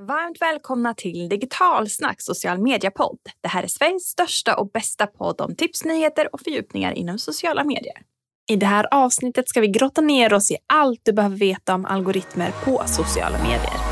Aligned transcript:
Varmt 0.00 0.42
välkomna 0.42 0.94
till 0.94 1.28
Digitalsnack 1.28 2.20
social 2.20 2.58
media-podd. 2.58 3.18
Det 3.40 3.48
här 3.48 3.62
är 3.62 3.66
Sveriges 3.66 4.02
största 4.02 4.56
och 4.56 4.70
bästa 4.70 5.06
podd 5.06 5.40
om 5.40 5.56
tips, 5.56 5.84
nyheter 5.84 6.34
och 6.34 6.40
fördjupningar 6.40 6.92
inom 6.92 7.18
sociala 7.18 7.64
medier. 7.64 7.96
I 8.50 8.56
det 8.56 8.66
här 8.66 8.86
avsnittet 8.90 9.48
ska 9.48 9.60
vi 9.60 9.68
grotta 9.68 10.00
ner 10.00 10.34
oss 10.34 10.50
i 10.50 10.56
allt 10.66 11.00
du 11.02 11.12
behöver 11.12 11.36
veta 11.36 11.74
om 11.74 11.84
algoritmer 11.84 12.50
på 12.64 12.82
sociala 12.86 13.38
medier. 13.38 13.87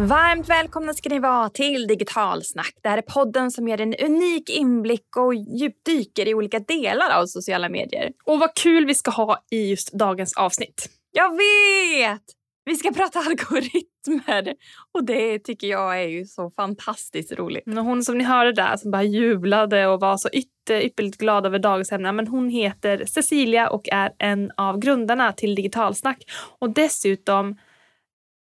Varmt 0.00 0.48
välkomna 0.48 0.94
ska 0.94 1.08
ni 1.08 1.18
vara 1.18 1.48
till 1.48 1.86
Digitalsnack. 1.86 2.74
Det 2.82 2.88
här 2.88 2.98
är 2.98 3.02
podden 3.02 3.50
som 3.50 3.68
ger 3.68 3.80
en 3.80 3.94
unik 3.94 4.50
inblick 4.50 5.16
och 5.16 5.34
djupdyker 5.34 6.28
i 6.28 6.34
olika 6.34 6.58
delar 6.58 7.10
av 7.10 7.26
sociala 7.26 7.68
medier. 7.68 8.12
Och 8.24 8.40
vad 8.40 8.54
kul 8.54 8.86
vi 8.86 8.94
ska 8.94 9.10
ha 9.10 9.44
i 9.50 9.70
just 9.70 9.92
dagens 9.92 10.36
avsnitt. 10.36 10.88
Jag 11.12 11.30
vet! 11.30 12.22
Vi 12.64 12.74
ska 12.74 12.92
prata 12.92 13.18
algoritmer 13.26 14.54
och 14.94 15.04
det 15.04 15.38
tycker 15.38 15.66
jag 15.66 16.00
är 16.02 16.08
ju 16.08 16.24
så 16.24 16.50
fantastiskt 16.50 17.32
roligt. 17.32 17.64
Hon 17.66 18.02
som 18.02 18.18
ni 18.18 18.24
hörde 18.24 18.52
där 18.52 18.76
som 18.76 18.90
bara 18.90 19.02
jublade 19.02 19.86
och 19.86 20.00
var 20.00 20.16
så 20.16 20.28
ypperligt 20.70 21.18
glad 21.18 21.46
över 21.46 21.58
dagens 21.58 21.92
ämne, 21.92 22.12
men 22.12 22.28
hon 22.28 22.48
heter 22.48 23.04
Cecilia 23.04 23.70
och 23.70 23.88
är 23.88 24.12
en 24.18 24.50
av 24.56 24.78
grundarna 24.78 25.32
till 25.32 25.54
Digitalsnack 25.54 26.22
och 26.58 26.70
dessutom 26.70 27.56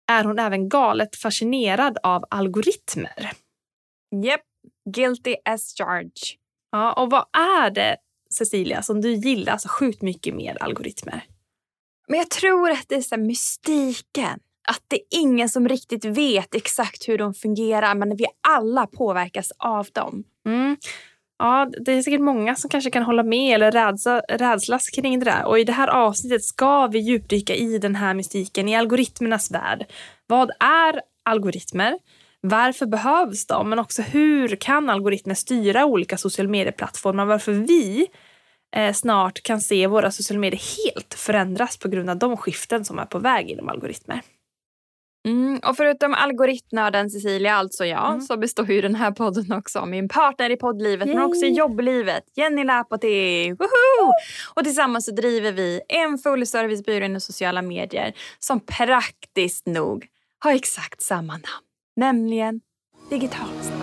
är 0.09 0.23
hon 0.23 0.39
även 0.39 0.69
galet 0.69 1.15
fascinerad 1.15 1.97
av 2.03 2.25
algoritmer. 2.29 3.31
Yep, 4.25 4.41
guilty 4.95 5.35
as 5.45 5.73
charged. 5.77 6.39
Ja, 6.71 6.93
och 6.93 7.11
vad 7.11 7.25
är 7.33 7.69
det, 7.71 7.97
Cecilia, 8.33 8.81
som 8.81 9.01
du 9.01 9.13
gillar 9.13 9.57
så 9.57 9.69
sjukt 9.69 10.01
mycket 10.01 10.35
med 10.35 10.57
algoritmer? 10.59 11.23
Men 12.07 12.19
jag 12.19 12.29
tror 12.29 12.69
att 12.69 12.85
det 12.87 12.95
är 12.95 13.01
så 13.01 13.17
mystiken. 13.17 14.39
Att 14.67 14.83
det 14.87 14.95
är 14.95 15.19
ingen 15.19 15.49
som 15.49 15.67
riktigt 15.67 16.05
vet 16.05 16.55
exakt 16.55 17.07
hur 17.07 17.17
de 17.17 17.33
fungerar 17.33 17.95
men 17.95 18.15
vi 18.15 18.25
alla 18.47 18.87
påverkas 18.87 19.51
av 19.57 19.87
dem. 19.93 20.23
Mm. 20.47 20.77
Ja, 21.39 21.69
det 21.85 21.91
är 21.91 22.01
säkert 22.01 22.21
många 22.21 22.55
som 22.55 22.69
kanske 22.69 22.91
kan 22.91 23.03
hålla 23.03 23.23
med 23.23 23.55
eller 23.55 23.71
rädsla, 23.71 24.19
rädslas 24.19 24.89
kring 24.89 25.19
det 25.19 25.25
där. 25.25 25.45
Och 25.45 25.59
i 25.59 25.63
det 25.63 25.71
här 25.71 25.87
avsnittet 25.87 26.43
ska 26.43 26.87
vi 26.87 26.99
djupdyka 26.99 27.55
i 27.55 27.77
den 27.77 27.95
här 27.95 28.13
mystiken, 28.13 28.69
i 28.69 28.75
algoritmernas 28.75 29.51
värld. 29.51 29.85
Vad 30.27 30.51
är 30.59 31.01
algoritmer? 31.25 31.99
Varför 32.41 32.85
behövs 32.85 33.47
de? 33.47 33.69
Men 33.69 33.79
också 33.79 34.01
hur 34.01 34.55
kan 34.55 34.89
algoritmer 34.89 35.35
styra 35.35 35.85
olika 35.85 36.17
sociala 36.17 36.49
medieplattformar? 36.49 37.25
Varför 37.25 37.51
vi 37.51 38.07
eh, 38.75 38.93
snart 38.93 39.43
kan 39.43 39.61
se 39.61 39.87
våra 39.87 40.11
sociala 40.11 40.39
medier 40.39 40.61
helt 40.85 41.13
förändras 41.13 41.77
på 41.77 41.87
grund 41.87 42.09
av 42.09 42.17
de 42.17 42.37
skiften 42.37 42.85
som 42.85 42.99
är 42.99 43.05
på 43.05 43.19
väg 43.19 43.49
inom 43.49 43.69
algoritmer. 43.69 44.21
Mm, 45.25 45.59
och 45.59 45.77
förutom 45.77 46.13
algoritmnörden 46.13 47.09
Cecilia, 47.09 47.55
alltså 47.55 47.85
jag, 47.85 48.09
mm. 48.09 48.21
så 48.21 48.37
består 48.37 48.71
ju 48.71 48.81
den 48.81 48.95
här 48.95 49.11
podden 49.11 49.51
också 49.51 49.79
av 49.79 49.87
min 49.87 50.09
partner 50.09 50.49
i 50.49 50.57
poddlivet 50.57 51.07
Yay. 51.07 51.15
men 51.15 51.25
också 51.25 51.45
i 51.45 51.49
jobblivet, 51.49 52.23
Jenny 52.35 52.63
Lapoti. 52.63 53.51
Woho! 53.51 54.11
Och 54.53 54.63
tillsammans 54.63 55.05
så 55.05 55.11
driver 55.11 55.51
vi 55.51 55.81
en 55.89 56.17
fullservicebyrå 56.17 57.05
inom 57.05 57.21
sociala 57.21 57.61
medier 57.61 58.13
som 58.39 58.59
praktiskt 58.59 59.65
nog 59.65 60.07
har 60.39 60.51
exakt 60.51 61.01
samma 61.01 61.33
namn, 61.33 61.65
nämligen 61.95 62.61
Digitalsnack. 63.09 63.78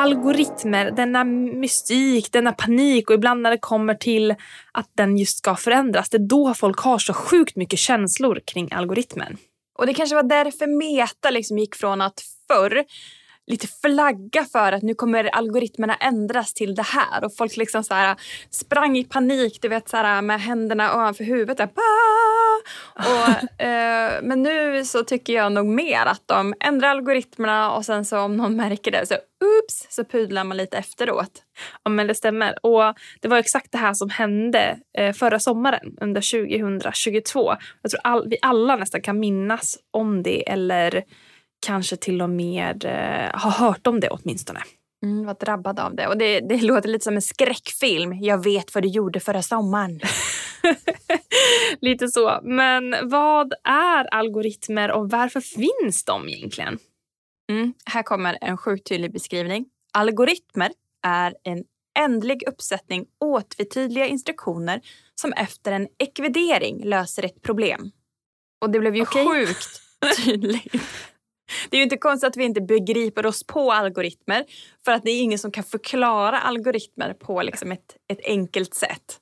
Algoritmer, 0.00 0.90
denna 0.90 1.24
mystik, 1.24 2.32
denna 2.32 2.52
panik 2.52 3.10
och 3.10 3.14
ibland 3.14 3.42
när 3.42 3.50
det 3.50 3.58
kommer 3.58 3.94
till 3.94 4.34
att 4.72 4.90
den 4.96 5.16
just 5.18 5.38
ska 5.38 5.56
förändras. 5.56 6.08
Det 6.08 6.16
är 6.16 6.28
då 6.28 6.54
folk 6.54 6.78
har 6.78 6.98
så 6.98 7.12
sjukt 7.12 7.56
mycket 7.56 7.78
känslor 7.78 8.40
kring 8.44 8.72
algoritmen. 8.72 9.36
Och 9.78 9.86
det 9.86 9.94
kanske 9.94 10.16
var 10.16 10.22
därför 10.22 10.66
Meta 10.66 11.30
liksom 11.30 11.58
gick 11.58 11.74
från 11.74 12.00
att 12.00 12.22
förr 12.48 12.84
lite 13.50 13.66
flagga 13.66 14.44
för 14.44 14.72
att 14.72 14.82
nu 14.82 14.94
kommer 14.94 15.24
algoritmerna 15.24 15.94
ändras 15.94 16.54
till 16.54 16.74
det 16.74 16.82
här. 16.82 17.24
Och 17.24 17.36
folk 17.36 17.56
liksom 17.56 17.84
så 17.84 17.94
här 17.94 18.16
sprang 18.50 18.98
i 18.98 19.04
panik, 19.04 19.58
du 19.62 19.68
vet 19.68 19.88
så 19.88 19.96
här, 19.96 20.22
med 20.22 20.40
händerna 20.40 20.94
ovanför 20.94 21.24
huvudet. 21.24 21.58
Där, 21.58 21.68
och, 22.94 23.62
eh, 23.62 24.12
men 24.22 24.42
nu 24.42 24.84
så 24.84 25.04
tycker 25.04 25.32
jag 25.32 25.52
nog 25.52 25.66
mer 25.66 26.06
att 26.06 26.22
de 26.26 26.54
ändrar 26.60 26.88
algoritmerna 26.88 27.72
och 27.72 27.84
sen 27.84 28.04
så 28.04 28.18
om 28.20 28.36
någon 28.36 28.56
märker 28.56 28.90
det 28.90 29.06
så 29.06 29.14
oops 29.14 29.86
så 29.90 30.04
pudlar 30.04 30.44
man 30.44 30.56
lite 30.56 30.78
efteråt. 30.78 31.42
Ja 31.84 31.90
men 31.90 32.06
det 32.06 32.14
stämmer. 32.14 32.66
Och 32.66 32.94
det 33.20 33.28
var 33.28 33.38
exakt 33.38 33.72
det 33.72 33.78
här 33.78 33.94
som 33.94 34.10
hände 34.10 34.78
eh, 34.98 35.12
förra 35.12 35.38
sommaren 35.38 35.96
under 36.00 36.48
2022. 36.48 37.54
Jag 37.82 37.90
tror 37.90 38.00
all, 38.04 38.28
vi 38.28 38.38
alla 38.42 38.76
nästan 38.76 39.02
kan 39.02 39.20
minnas 39.20 39.78
om 39.90 40.22
det 40.22 40.50
eller 40.50 41.04
kanske 41.60 41.96
till 41.96 42.22
och 42.22 42.30
med 42.30 42.84
eh, 42.84 43.40
har 43.40 43.50
hört 43.50 43.86
om 43.86 44.00
det 44.00 44.08
åtminstone. 44.10 44.60
Mm, 45.02 45.26
var 45.26 45.34
drabbad 45.34 45.80
av 45.80 45.94
det. 45.94 46.06
Och 46.06 46.18
det, 46.18 46.40
det 46.40 46.62
låter 46.62 46.88
lite 46.88 47.04
som 47.04 47.16
en 47.16 47.22
skräckfilm. 47.22 48.12
Jag 48.12 48.44
vet 48.44 48.74
vad 48.74 48.84
du 48.84 48.88
gjorde 48.88 49.20
förra 49.20 49.42
sommaren. 49.42 50.00
lite 51.80 52.08
så. 52.08 52.40
Men 52.42 52.96
vad 53.02 53.52
är 53.64 54.14
algoritmer 54.14 54.90
och 54.90 55.10
varför 55.10 55.40
finns 55.40 56.04
de 56.04 56.28
egentligen? 56.28 56.78
Mm, 57.50 57.74
här 57.84 58.02
kommer 58.02 58.38
en 58.40 58.56
sjukt 58.56 58.88
tydlig 58.88 59.12
beskrivning. 59.12 59.66
Algoritmer 59.92 60.72
är 61.06 61.34
en 61.42 61.64
ändlig 61.98 62.42
uppsättning 62.48 63.06
otvetydiga 63.20 64.06
instruktioner 64.06 64.80
som 65.14 65.32
efter 65.32 65.72
en 65.72 65.88
ekvidering 65.98 66.84
löser 66.84 67.24
ett 67.24 67.42
problem. 67.42 67.90
Och 68.60 68.70
det 68.70 68.78
blev 68.78 68.96
ju 68.96 69.02
okay. 69.02 69.26
sjukt 69.26 69.80
tydligt. 70.24 70.74
Det 71.70 71.76
är 71.76 71.78
ju 71.78 71.84
inte 71.84 71.96
konstigt 71.96 72.28
att 72.28 72.36
vi 72.36 72.44
inte 72.44 72.60
begriper 72.60 73.26
oss 73.26 73.46
på 73.46 73.72
algoritmer 73.72 74.44
för 74.84 74.92
att 74.92 75.02
det 75.02 75.10
är 75.10 75.22
ingen 75.22 75.38
som 75.38 75.50
kan 75.50 75.64
förklara 75.64 76.40
algoritmer 76.40 77.14
på 77.14 77.42
liksom 77.42 77.72
ett, 77.72 77.96
ett 78.08 78.20
enkelt 78.24 78.74
sätt. 78.74 79.20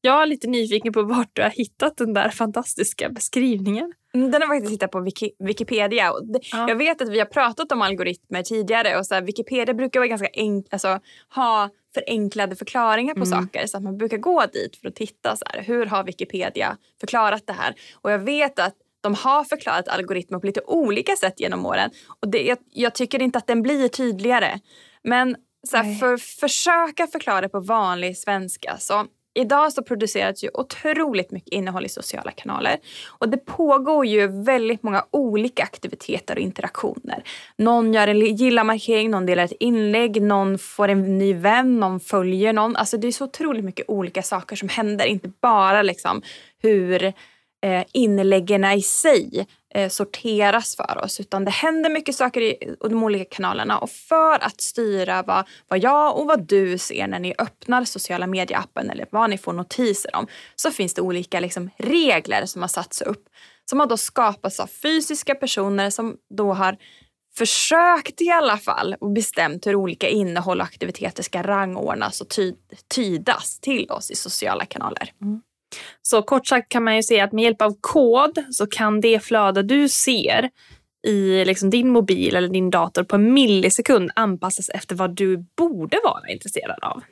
Jag 0.00 0.22
är 0.22 0.26
lite 0.26 0.46
nyfiken 0.46 0.92
på 0.92 1.02
vart 1.02 1.30
du 1.32 1.42
har 1.42 1.50
hittat 1.50 1.96
den 1.96 2.14
där 2.14 2.30
fantastiska 2.30 3.08
beskrivningen. 3.08 3.92
Mm, 4.14 4.30
den 4.30 4.42
har 4.42 4.48
faktiskt 4.48 4.72
hittat 4.72 4.90
på 4.90 5.00
Wiki 5.00 5.30
Wikipedia. 5.38 6.12
Ja. 6.52 6.68
Jag 6.68 6.76
vet 6.76 7.02
att 7.02 7.08
vi 7.08 7.18
har 7.18 7.26
pratat 7.26 7.72
om 7.72 7.82
algoritmer 7.82 8.42
tidigare 8.42 8.98
och 8.98 9.06
så 9.06 9.14
här, 9.14 9.22
Wikipedia 9.22 9.74
brukar 9.74 10.00
vara 10.00 10.08
ganska 10.08 10.28
enk 10.28 10.66
alltså, 10.70 11.00
ha 11.34 11.70
förenklade 11.94 12.56
förklaringar 12.56 13.14
på 13.14 13.24
mm. 13.24 13.26
saker. 13.26 13.66
Så 13.66 13.76
att 13.76 13.82
man 13.82 13.98
brukar 13.98 14.16
gå 14.16 14.46
dit 14.52 14.76
för 14.76 14.88
att 14.88 14.94
titta 14.94 15.36
så 15.36 15.44
här, 15.48 15.62
hur 15.62 15.86
har 15.86 16.04
Wikipedia 16.04 16.76
förklarat 17.00 17.46
det 17.46 17.52
här. 17.52 17.74
Och 17.94 18.12
jag 18.12 18.18
vet 18.18 18.58
att 18.58 18.74
de 19.06 19.14
har 19.14 19.44
förklarat 19.44 19.88
algoritmer 19.88 20.38
på 20.38 20.46
lite 20.46 20.60
olika 20.60 21.16
sätt 21.16 21.40
genom 21.40 21.66
åren. 21.66 21.90
Och 22.20 22.28
det, 22.28 22.42
jag, 22.42 22.58
jag 22.72 22.94
tycker 22.94 23.22
inte 23.22 23.38
att 23.38 23.46
den 23.46 23.62
blir 23.62 23.88
tydligare. 23.88 24.60
Men 25.04 25.36
så 25.68 25.76
här, 25.76 25.94
för 25.94 26.14
att 26.14 26.22
försöka 26.22 27.06
förklara 27.06 27.48
på 27.48 27.60
vanlig 27.60 28.18
svenska. 28.18 28.76
Så 28.78 29.06
Idag 29.38 29.72
så 29.72 29.82
produceras 29.82 30.44
ju 30.44 30.50
otroligt 30.54 31.30
mycket 31.30 31.52
innehåll 31.52 31.86
i 31.86 31.88
sociala 31.88 32.30
kanaler. 32.30 32.76
Och 33.18 33.28
det 33.28 33.36
pågår 33.36 34.06
ju 34.06 34.42
väldigt 34.44 34.82
många 34.82 35.04
olika 35.10 35.62
aktiviteter 35.62 36.34
och 36.34 36.40
interaktioner. 36.40 37.22
Någon 37.58 37.94
gör 37.94 38.08
en 38.08 38.36
gilla-markering, 38.36 39.10
någon 39.10 39.26
delar 39.26 39.44
ett 39.44 39.52
inlägg, 39.60 40.22
någon 40.22 40.58
får 40.58 40.88
en 40.88 41.18
ny 41.18 41.34
vän, 41.34 41.80
någon 41.80 42.00
följer 42.00 42.52
någon. 42.52 42.76
Alltså 42.76 42.96
det 42.96 43.06
är 43.06 43.12
så 43.12 43.24
otroligt 43.24 43.64
mycket 43.64 43.88
olika 43.88 44.22
saker 44.22 44.56
som 44.56 44.68
händer. 44.68 45.06
Inte 45.06 45.30
bara 45.40 45.82
liksom 45.82 46.22
hur 46.62 47.12
Eh, 47.64 47.84
inläggen 47.92 48.64
i 48.64 48.82
sig 48.82 49.46
eh, 49.74 49.88
sorteras 49.88 50.76
för 50.76 51.04
oss 51.04 51.20
utan 51.20 51.44
det 51.44 51.50
händer 51.50 51.90
mycket 51.90 52.14
saker 52.14 52.40
i 52.40 52.76
de 52.80 53.04
olika 53.04 53.24
kanalerna 53.24 53.78
och 53.78 53.90
för 53.90 54.44
att 54.44 54.60
styra 54.60 55.22
vad, 55.22 55.48
vad 55.68 55.78
jag 55.78 56.18
och 56.18 56.26
vad 56.26 56.48
du 56.48 56.78
ser 56.78 57.06
när 57.06 57.18
ni 57.18 57.34
öppnar 57.38 57.84
sociala 57.84 58.26
medieappen 58.26 58.90
eller 58.90 59.06
vad 59.10 59.30
ni 59.30 59.38
får 59.38 59.52
notiser 59.52 60.16
om 60.16 60.26
så 60.56 60.70
finns 60.70 60.94
det 60.94 61.02
olika 61.02 61.40
liksom, 61.40 61.70
regler 61.76 62.46
som 62.46 62.62
har 62.62 62.68
satts 62.68 63.02
upp 63.02 63.28
som 63.70 63.80
har 63.80 63.86
då 63.86 63.96
skapats 63.96 64.60
av 64.60 64.66
fysiska 64.66 65.34
personer 65.34 65.90
som 65.90 66.16
då 66.34 66.52
har 66.52 66.76
försökt 67.36 68.20
i 68.20 68.30
alla 68.30 68.56
fall 68.56 68.96
och 69.00 69.12
bestämt 69.12 69.66
hur 69.66 69.74
olika 69.74 70.08
innehåll 70.08 70.60
och 70.60 70.66
aktiviteter 70.66 71.22
ska 71.22 71.42
rangordnas 71.42 72.20
och 72.20 72.28
ty 72.28 72.54
tydas 72.94 73.60
till 73.60 73.90
oss 73.90 74.10
i 74.10 74.14
sociala 74.14 74.64
kanaler. 74.64 75.12
Mm. 75.22 75.40
Så 76.02 76.22
kort 76.22 76.46
sagt 76.46 76.68
kan 76.68 76.84
man 76.84 76.96
ju 76.96 77.02
säga 77.02 77.24
att 77.24 77.32
med 77.32 77.44
hjälp 77.44 77.62
av 77.62 77.76
kod 77.80 78.44
så 78.50 78.66
kan 78.66 79.00
det 79.00 79.24
flöde 79.24 79.62
du 79.62 79.88
ser 79.88 80.50
i 81.06 81.44
liksom 81.44 81.70
din 81.70 81.90
mobil 81.90 82.36
eller 82.36 82.48
din 82.48 82.70
dator 82.70 83.02
på 83.04 83.16
en 83.16 83.34
millisekund 83.34 84.10
anpassas 84.14 84.68
efter 84.68 84.94
vad 84.94 85.16
du 85.16 85.46
borde 85.56 86.00
vara 86.04 86.28
intresserad 86.28 86.78
av. 86.82 87.02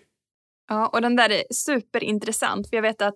Ja, 0.68 0.86
och 0.86 1.02
den 1.02 1.16
där 1.16 1.30
är 1.30 1.42
superintressant. 1.50 2.68
För 2.68 2.76
jag 2.76 2.82
vet 2.82 3.02
att 3.02 3.14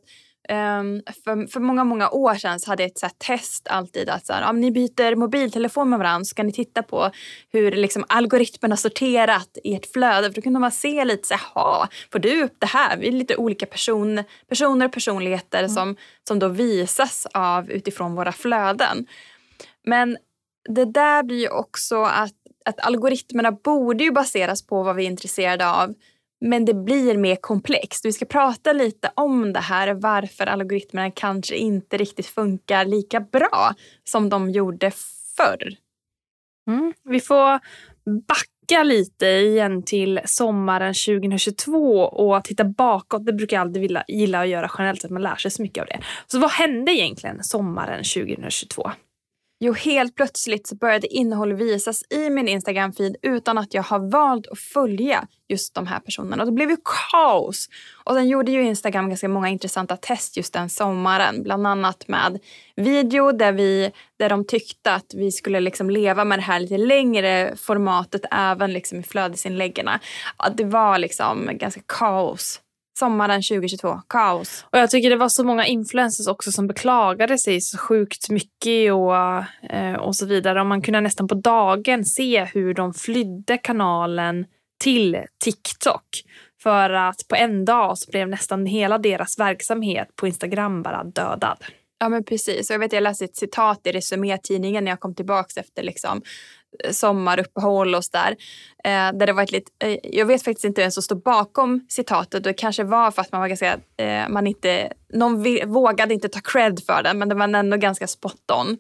Um, 0.53 1.03
för, 1.25 1.47
för 1.47 1.61
många, 1.61 1.85
många 1.85 2.11
år 2.11 2.35
sedan 2.35 2.61
så 2.61 2.71
hade 2.71 2.83
jag 2.83 2.91
ett 2.91 2.99
så 2.99 3.09
test 3.19 3.69
alltid 3.69 4.09
att 4.09 4.27
så 4.27 4.33
här, 4.33 4.51
om 4.51 4.61
ni 4.61 4.71
byter 4.71 5.17
mobiltelefon 5.17 5.91
med 5.91 5.99
varandra 5.99 6.25
så 6.25 6.29
ska 6.29 6.43
ni 6.43 6.53
titta 6.53 6.83
på 6.83 7.11
hur 7.53 7.73
liksom, 7.73 8.05
algoritmerna 8.09 8.77
sorterat 8.77 9.59
i 9.65 9.75
ert 9.75 9.93
flöde. 9.93 10.29
För 10.29 10.35
då 10.35 10.43
kunde 10.43 10.61
man 10.61 10.71
se 10.71 11.05
lite 11.05 11.29
så 11.29 11.35
här, 11.35 11.89
får 12.13 12.19
du 12.19 12.43
upp 12.43 12.57
det 12.59 12.67
här? 12.67 12.97
Vi 12.97 13.09
är 13.09 13.13
lite 13.13 13.37
olika 13.37 13.67
person, 13.67 14.25
personer 14.49 14.87
och 14.87 14.93
personligheter 14.93 15.59
mm. 15.59 15.71
som, 15.71 15.97
som 16.29 16.39
då 16.39 16.49
visas 16.49 17.27
av 17.35 17.71
utifrån 17.71 18.15
våra 18.15 18.33
flöden. 18.33 19.07
Men 19.85 20.17
det 20.69 20.85
där 20.85 21.23
blir 21.23 21.41
ju 21.41 21.49
också 21.49 22.03
att, 22.03 22.35
att 22.65 22.81
algoritmerna 22.81 23.53
borde 23.53 24.05
ju 24.05 24.11
baseras 24.13 24.67
på 24.67 24.83
vad 24.83 24.97
vi 24.97 25.03
är 25.03 25.11
intresserade 25.11 25.71
av. 25.71 25.95
Men 26.41 26.65
det 26.65 26.75
blir 26.75 27.17
mer 27.17 27.37
komplext. 27.37 28.05
Vi 28.05 28.13
ska 28.13 28.25
prata 28.25 28.73
lite 28.73 29.11
om 29.15 29.53
det 29.53 29.61
här, 29.61 29.95
varför 29.95 30.47
algoritmerna 30.47 31.11
kanske 31.11 31.57
inte 31.57 31.97
riktigt 31.97 32.27
funkar 32.27 32.85
lika 32.85 33.21
bra 33.21 33.75
som 34.05 34.29
de 34.29 34.51
gjorde 34.51 34.91
förr. 35.37 35.77
Mm. 36.71 36.93
Vi 37.05 37.21
får 37.21 37.61
backa 38.29 38.83
lite 38.83 39.27
igen 39.27 39.83
till 39.83 40.21
sommaren 40.25 40.95
2022 40.95 42.01
och 42.01 42.45
titta 42.45 42.65
bakåt. 42.65 43.27
Det 43.27 43.33
brukar 43.33 43.57
jag 43.57 43.67
alltid 43.67 43.99
gilla 44.09 44.41
att 44.41 44.49
göra 44.49 44.71
generellt, 44.79 45.05
att 45.05 45.11
man 45.11 45.23
lär 45.23 45.37
sig 45.37 45.51
så 45.51 45.63
mycket 45.63 45.83
av 45.83 45.87
det. 45.87 46.01
Så 46.27 46.39
vad 46.39 46.51
hände 46.51 46.93
egentligen 46.93 47.45
sommaren 47.45 48.05
2022? 48.05 48.91
Jo, 49.61 49.73
helt 49.73 50.15
plötsligt 50.15 50.67
så 50.67 50.77
började 50.77 51.07
innehåll 51.07 51.53
visas 51.53 52.03
i 52.11 52.31
min 52.31 52.49
Instagram-feed 52.49 53.15
utan 53.23 53.59
att 53.59 53.75
jag 53.75 53.83
har 53.83 54.11
valt 54.11 54.47
att 54.47 54.59
följa 54.59 55.27
just 55.49 55.75
de 55.75 55.87
här 55.87 56.01
personerna. 56.01 56.43
Och 56.43 56.47
det 56.47 56.53
blev 56.53 56.71
ju 56.71 56.77
kaos. 57.13 57.69
Och 58.05 58.15
sen 58.15 58.29
gjorde 58.29 58.53
ju 58.53 58.63
Instagram 58.63 59.09
ganska 59.09 59.29
många 59.29 59.49
intressanta 59.49 59.97
test 59.97 60.37
just 60.37 60.53
den 60.53 60.69
sommaren. 60.69 61.43
Bland 61.43 61.67
annat 61.67 62.09
med 62.09 62.39
video 62.77 63.33
där, 63.33 63.53
vi, 63.53 63.91
där 64.17 64.29
de 64.29 64.45
tyckte 64.45 64.95
att 64.95 65.15
vi 65.15 65.33
skulle 65.33 65.61
liksom 65.61 65.91
leva 65.91 66.25
med 66.25 66.39
det 66.39 66.43
här 66.43 66.61
lite 66.61 66.79
längre 66.79 67.57
formatet 67.57 68.23
även 68.31 68.73
liksom 68.73 68.99
i 68.99 69.03
flödesinläggen. 69.03 69.89
Det 70.57 70.65
var 70.65 70.99
liksom 70.99 71.51
ganska 71.53 71.81
kaos 71.87 72.61
Sommaren 72.99 73.43
2022, 73.43 74.01
kaos. 74.09 74.65
Och 74.73 74.79
jag 74.79 74.91
tycker 74.91 75.11
det 75.11 75.17
var 75.17 75.29
så 75.29 75.45
många 75.45 75.67
influencers 75.67 76.27
också 76.27 76.53
som 76.53 76.67
beklagade 76.67 77.39
sig 77.39 77.61
så 77.61 77.79
sjukt 77.79 78.31
mycket 78.31 78.93
och, 78.93 79.17
eh, 79.71 79.95
och 79.95 80.17
så 80.17 80.27
vidare. 80.27 80.61
Och 80.61 80.67
man 80.67 80.83
kunde 80.83 81.01
nästan 81.01 81.29
på 81.29 81.35
dagen 81.35 82.05
se 82.05 82.45
hur 82.45 82.75
de 82.75 82.95
flydde 82.95 83.59
kanalen 83.59 84.47
till 84.81 85.19
TikTok. 85.45 86.23
För 86.63 86.91
att 86.91 87.29
på 87.29 87.37
en 87.37 87.65
dag 87.65 87.99
så 87.99 88.11
blev 88.11 88.29
nästan 88.29 88.67
hela 88.67 88.99
deras 88.99 89.39
verksamhet 89.39 90.09
på 90.17 90.27
Instagram 90.27 90.83
bara 90.83 91.05
dödad. 91.05 91.65
Ja 92.01 92.09
men 92.09 92.25
precis. 92.25 92.71
Jag 92.71 92.79
vet 92.79 92.93
jag 92.93 93.03
läste 93.03 93.25
ett 93.25 93.37
citat 93.37 93.81
i 93.87 93.93
Resumé-tidningen 93.93 94.85
när 94.85 94.93
jag 94.93 95.01
kom 95.01 95.15
tillbaka 95.15 95.61
efter 95.61 95.83
liksom 95.83 96.23
sommaruppehåll 96.91 97.95
och 97.95 98.05
sådär. 98.05 98.37
Eh, 98.85 99.19
där 99.19 99.27
det 99.27 99.33
var 99.33 99.43
ett 99.43 99.53
lit, 99.53 99.69
eh, 99.85 99.97
jag 100.03 100.27
vet 100.27 100.45
faktiskt 100.45 100.65
inte 100.65 100.81
vem 100.81 100.91
som 100.91 101.03
stod 101.03 101.23
bakom 101.23 101.87
citatet. 101.89 102.45
Det 102.45 102.53
kanske 102.53 102.85
var 102.85 103.11
för 103.11 103.23
att 103.23 103.33
man 103.33 103.41
var 103.41 103.49
ganska, 103.49 103.79
eh, 103.97 104.29
man 104.29 104.47
inte, 104.47 104.93
någon 105.13 105.45
vågade 105.73 106.15
inte 106.15 106.29
ta 106.29 106.41
cred 106.41 106.81
för 106.87 107.03
det 107.03 107.15
men 107.15 107.29
det 107.29 107.35
var 107.35 107.55
ändå 107.55 107.77
ganska 107.77 108.07
spot 108.07 108.51
on. 108.51 108.79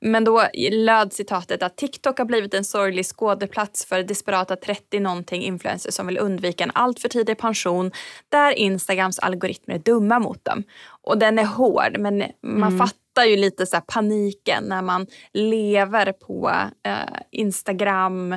Men 0.00 0.24
då 0.24 0.42
löd 0.70 1.12
citatet 1.12 1.62
att 1.62 1.76
TikTok 1.76 2.18
har 2.18 2.24
blivit 2.24 2.54
en 2.54 2.64
sorglig 2.64 3.06
skådeplats 3.06 3.84
för 3.84 4.02
desperata 4.02 4.56
30 4.56 5.00
någonting 5.00 5.42
influencers 5.42 5.94
som 5.94 6.06
vill 6.06 6.18
undvika 6.18 6.64
en 6.64 6.70
alltför 6.74 7.08
tidig 7.08 7.38
pension 7.38 7.90
där 8.28 8.52
Instagrams 8.52 9.18
algoritmer 9.18 9.74
är 9.74 9.78
dumma 9.78 10.18
mot 10.18 10.44
dem. 10.44 10.62
Och 11.02 11.18
den 11.18 11.38
är 11.38 11.44
hård 11.44 11.96
men 11.98 12.18
man 12.42 12.72
mm. 12.72 12.78
fattar 12.78 13.00
fattar 13.20 13.30
ju 13.30 13.36
lite 13.36 13.66
så 13.66 13.80
paniken 13.80 14.64
när 14.64 14.82
man 14.82 15.06
lever 15.32 16.12
på 16.12 16.50
eh, 16.86 17.20
Instagram, 17.30 18.32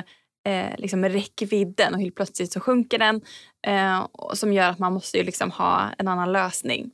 eh, 0.46 0.76
liksom 0.78 1.04
räckvidden 1.04 1.94
och 1.94 2.00
helt 2.00 2.14
plötsligt 2.14 2.52
så 2.52 2.60
sjunker 2.60 2.98
den. 2.98 3.20
Eh, 3.66 4.06
som 4.34 4.52
gör 4.52 4.70
att 4.70 4.78
man 4.78 4.92
måste 4.92 5.18
ju 5.18 5.24
liksom 5.24 5.50
ha 5.50 5.90
en 5.98 6.08
annan 6.08 6.32
lösning. 6.32 6.90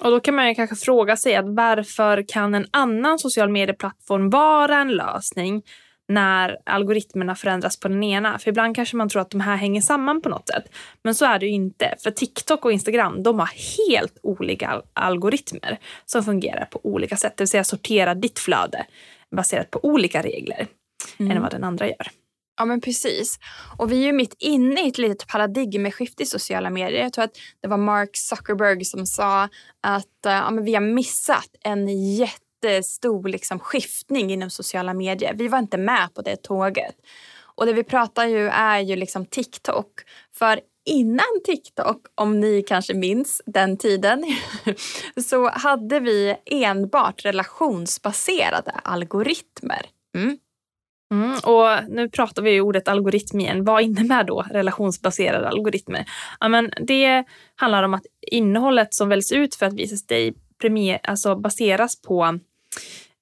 Och 0.00 0.10
då 0.10 0.20
kan 0.20 0.34
man 0.34 0.48
ju 0.48 0.54
kanske 0.54 0.76
fråga 0.76 1.16
sig 1.16 1.36
att 1.36 1.48
varför 1.48 2.24
kan 2.28 2.54
en 2.54 2.66
annan 2.70 3.18
social 3.18 3.48
medieplattform 3.48 4.30
vara 4.30 4.76
en 4.76 4.88
lösning 4.88 5.62
när 6.08 6.58
algoritmerna 6.64 7.34
förändras 7.34 7.80
på 7.80 7.88
den 7.88 8.02
ena. 8.02 8.38
För 8.38 8.48
ibland 8.48 8.76
kanske 8.76 8.96
man 8.96 9.08
tror 9.08 9.22
att 9.22 9.30
de 9.30 9.40
här 9.40 9.56
hänger 9.56 9.80
samman 9.80 10.22
på 10.22 10.28
något 10.28 10.48
sätt. 10.48 10.64
Men 11.02 11.14
så 11.14 11.24
är 11.24 11.38
det 11.38 11.46
ju 11.46 11.52
inte. 11.52 11.94
För 12.02 12.10
TikTok 12.10 12.64
och 12.64 12.72
Instagram 12.72 13.22
de 13.22 13.38
har 13.38 13.50
helt 13.88 14.18
olika 14.22 14.82
algoritmer 14.92 15.78
som 16.04 16.24
fungerar 16.24 16.64
på 16.64 16.80
olika 16.82 17.16
sätt. 17.16 17.36
Det 17.36 17.42
vill 17.42 17.48
säga 17.48 17.64
sortera 17.64 18.14
ditt 18.14 18.38
flöde 18.38 18.86
baserat 19.36 19.70
på 19.70 19.84
olika 19.84 20.22
regler 20.22 20.66
mm. 21.18 21.32
än 21.32 21.42
vad 21.42 21.50
den 21.50 21.64
andra 21.64 21.86
gör. 21.86 22.10
Ja 22.56 22.64
men 22.64 22.80
precis. 22.80 23.38
Och 23.78 23.92
vi 23.92 24.02
är 24.02 24.06
ju 24.06 24.12
mitt 24.12 24.36
inne 24.38 24.84
i 24.84 24.88
ett 24.88 24.98
litet 24.98 25.28
paradigmskifte 25.28 26.22
i 26.22 26.26
sociala 26.26 26.70
medier. 26.70 27.02
Jag 27.02 27.12
tror 27.12 27.24
att 27.24 27.36
det 27.60 27.68
var 27.68 27.76
Mark 27.76 28.16
Zuckerberg 28.16 28.84
som 28.84 29.06
sa 29.06 29.48
att 29.80 30.26
uh, 30.26 30.32
ja, 30.32 30.50
vi 30.62 30.74
har 30.74 30.80
missat 30.80 31.48
en 31.60 32.14
jätte 32.14 32.43
jättestor 32.68 33.28
liksom 33.28 33.58
skiftning 33.58 34.30
inom 34.30 34.50
sociala 34.50 34.94
medier. 34.94 35.34
Vi 35.34 35.48
var 35.48 35.58
inte 35.58 35.78
med 35.78 36.08
på 36.14 36.22
det 36.22 36.36
tåget. 36.36 36.94
Och 37.56 37.66
det 37.66 37.72
vi 37.72 37.84
pratar 37.84 38.26
ju 38.26 38.48
är 38.48 38.80
ju 38.80 38.96
liksom 38.96 39.26
TikTok. 39.26 39.90
För 40.32 40.60
innan 40.84 41.42
TikTok, 41.44 42.06
om 42.14 42.40
ni 42.40 42.62
kanske 42.62 42.94
minns 42.94 43.42
den 43.46 43.76
tiden, 43.76 44.24
så 45.26 45.50
hade 45.50 46.00
vi 46.00 46.36
enbart 46.46 47.24
relationsbaserade 47.24 48.70
algoritmer. 48.70 49.86
Mm. 50.16 50.38
Mm, 51.12 51.32
och 51.44 51.90
nu 51.90 52.08
pratar 52.08 52.42
vi 52.42 52.50
ju 52.50 52.60
ordet 52.60 52.88
algoritm 52.88 53.40
igen. 53.40 53.64
Vad 53.64 53.82
innebär 53.82 54.24
då 54.24 54.44
relationsbaserade 54.50 55.48
algoritmer? 55.48 56.04
Ja, 56.40 56.48
men 56.48 56.70
det 56.80 57.24
handlar 57.54 57.82
om 57.82 57.94
att 57.94 58.06
innehållet 58.20 58.94
som 58.94 59.08
väljs 59.08 59.32
ut 59.32 59.54
för 59.54 59.66
att 59.66 59.72
visas 59.72 60.06
dig 60.06 60.34
premier, 60.60 61.00
alltså 61.02 61.36
baseras 61.36 62.02
på 62.02 62.38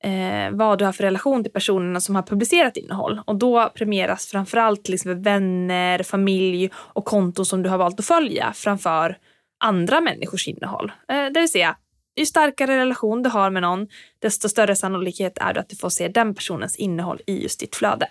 eh, 0.05 0.51
vad 0.51 0.79
du 0.79 0.85
har 0.85 0.93
för 0.93 1.05
relation 1.05 1.43
till 1.43 1.53
personerna 1.53 2.01
som 2.01 2.15
har 2.15 2.23
publicerat 2.23 2.77
innehåll. 2.77 3.21
Och 3.27 3.37
då 3.37 3.71
premieras 3.75 4.27
framförallt 4.27 4.89
liksom 4.89 5.23
vänner, 5.23 6.03
familj 6.03 6.71
och 6.75 7.05
konton 7.05 7.47
som 7.47 7.63
du 7.63 7.71
har 7.71 7.79
valt 7.79 8.01
att 8.01 8.07
följa 8.07 8.53
framför 8.55 9.19
andra 9.65 10.01
människors 10.01 10.49
innehåll. 10.49 10.93
Eh, 11.09 11.27
det 11.35 11.41
vill 11.41 11.51
säga, 11.51 11.77
ju 12.17 12.27
starkare 12.27 12.77
relation 12.77 13.23
du 13.23 13.31
har 13.31 13.51
med 13.51 13.63
någon, 13.63 13.89
desto 14.19 14.49
större 14.49 14.77
sannolikhet 14.77 15.39
är 15.39 15.55
det 15.55 15.61
att 15.61 15.69
du 15.69 15.77
får 15.77 15.89
se 15.89 16.09
den 16.09 16.35
personens 16.35 16.77
innehåll 16.77 17.21
i 17.27 17.43
just 17.43 17.61
ditt 17.61 17.77
flöde. 17.77 18.07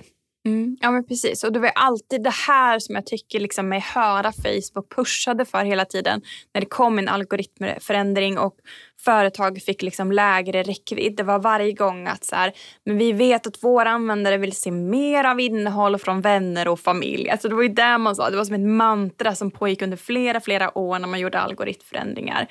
Mm, 0.46 0.78
ja 0.82 0.92
men 0.92 1.06
precis. 1.06 1.44
Och 1.44 1.54
det 1.54 1.60
var 1.60 1.72
alltid 1.76 2.24
det 2.24 2.34
här 2.48 2.80
som 2.80 2.96
jag 2.96 3.06
tycker 3.06 3.40
liksom 3.40 3.70
mig 3.70 3.80
höra 3.80 4.32
Facebook 4.32 4.96
pushade 4.96 5.46
för 5.46 5.64
hela 5.64 5.86
tiden. 5.86 6.22
När 6.54 6.62
det 6.62 6.68
kom 6.68 7.00
en 7.00 7.08
algoritmförändring 7.08 8.38
och 8.38 8.56
företag 9.00 9.62
fick 9.62 9.82
liksom 9.82 10.12
lägre 10.12 10.64
räckvidd. 10.64 11.16
Det 11.16 11.24
var 11.24 11.40
varje 11.40 11.72
gång 11.72 12.08
att 12.08 12.26
så 12.26 12.36
här, 12.36 12.54
men 12.86 12.98
vi 12.98 13.12
vet 13.12 13.48
att 13.48 13.64
våra 13.64 13.90
användare 13.90 14.38
vill 14.38 14.56
se 14.56 14.72
mer 14.72 15.24
av 15.24 15.40
innehåll 15.40 15.98
från 15.98 16.22
vänner 16.22 16.68
och 16.68 16.80
familj. 16.80 17.30
Alltså 17.30 17.50
det 17.50 17.56
var 17.56 17.64
ju 17.64 17.70
det 17.70 17.98
man 17.98 18.16
sa. 18.16 18.30
Det 18.30 18.38
var 18.38 18.46
som 18.46 18.56
ett 18.56 18.62
mantra 18.62 19.36
som 19.36 19.52
pågick 19.52 19.82
under 19.82 19.98
flera, 19.98 20.40
flera 20.40 20.78
år 20.78 21.00
när 21.00 21.08
man 21.08 21.20
gjorde 21.20 21.40
algoritmförändringar. 21.40 22.48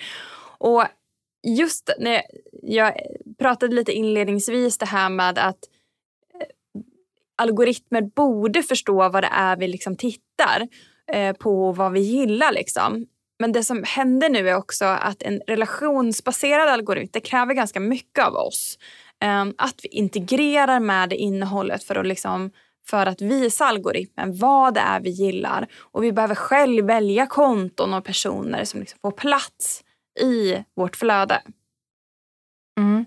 Och 0.59 0.85
just 1.43 1.91
när 1.99 2.23
jag 2.63 2.95
pratade 3.39 3.75
lite 3.75 3.93
inledningsvis 3.93 4.79
det 4.79 4.87
här 4.87 5.09
med 5.09 5.39
att 5.39 5.59
algoritmer 7.41 8.03
borde 8.03 8.63
förstå 8.63 9.09
vad 9.09 9.23
det 9.23 9.31
är 9.33 9.57
vi 9.57 9.69
liksom 9.69 9.97
tittar 9.97 10.69
eh, 11.13 11.37
på 11.37 11.73
vad 11.73 11.93
vi 11.93 12.01
gillar. 12.01 12.53
Liksom. 12.53 13.07
Men 13.39 13.53
det 13.53 13.65
som 13.65 13.85
händer 13.87 14.29
nu 14.29 14.49
är 14.49 14.57
också 14.57 14.85
att 14.85 15.23
en 15.23 15.41
relationsbaserad 15.47 16.69
algoritm 16.69 17.09
det 17.13 17.21
kräver 17.21 17.55
ganska 17.55 17.81
mycket 17.81 18.25
av 18.25 18.35
oss. 18.35 18.79
Eh, 19.23 19.47
att 19.59 19.81
vi 19.83 19.89
integrerar 19.89 20.81
med 20.81 21.09
det 21.09 21.17
innehållet 21.17 21.85
för 21.85 21.95
att, 21.95 22.07
liksom, 22.07 22.51
för 22.87 23.07
att 23.07 23.21
visa 23.21 23.65
algoritmen 23.65 24.37
vad 24.37 24.75
det 24.75 24.81
är 24.81 25.01
vi 25.01 25.11
gillar. 25.11 25.67
Och 25.79 26.05
vi 26.05 26.13
behöver 26.13 26.35
själv 26.35 26.87
välja 26.87 27.27
konton 27.27 27.95
och 27.95 28.05
personer 28.05 28.65
som 28.65 28.81
liksom 28.81 28.99
får 29.03 29.11
plats 29.11 29.83
i 30.21 30.65
vårt 30.77 30.97
flöde. 30.97 31.43
Mm. 32.79 33.05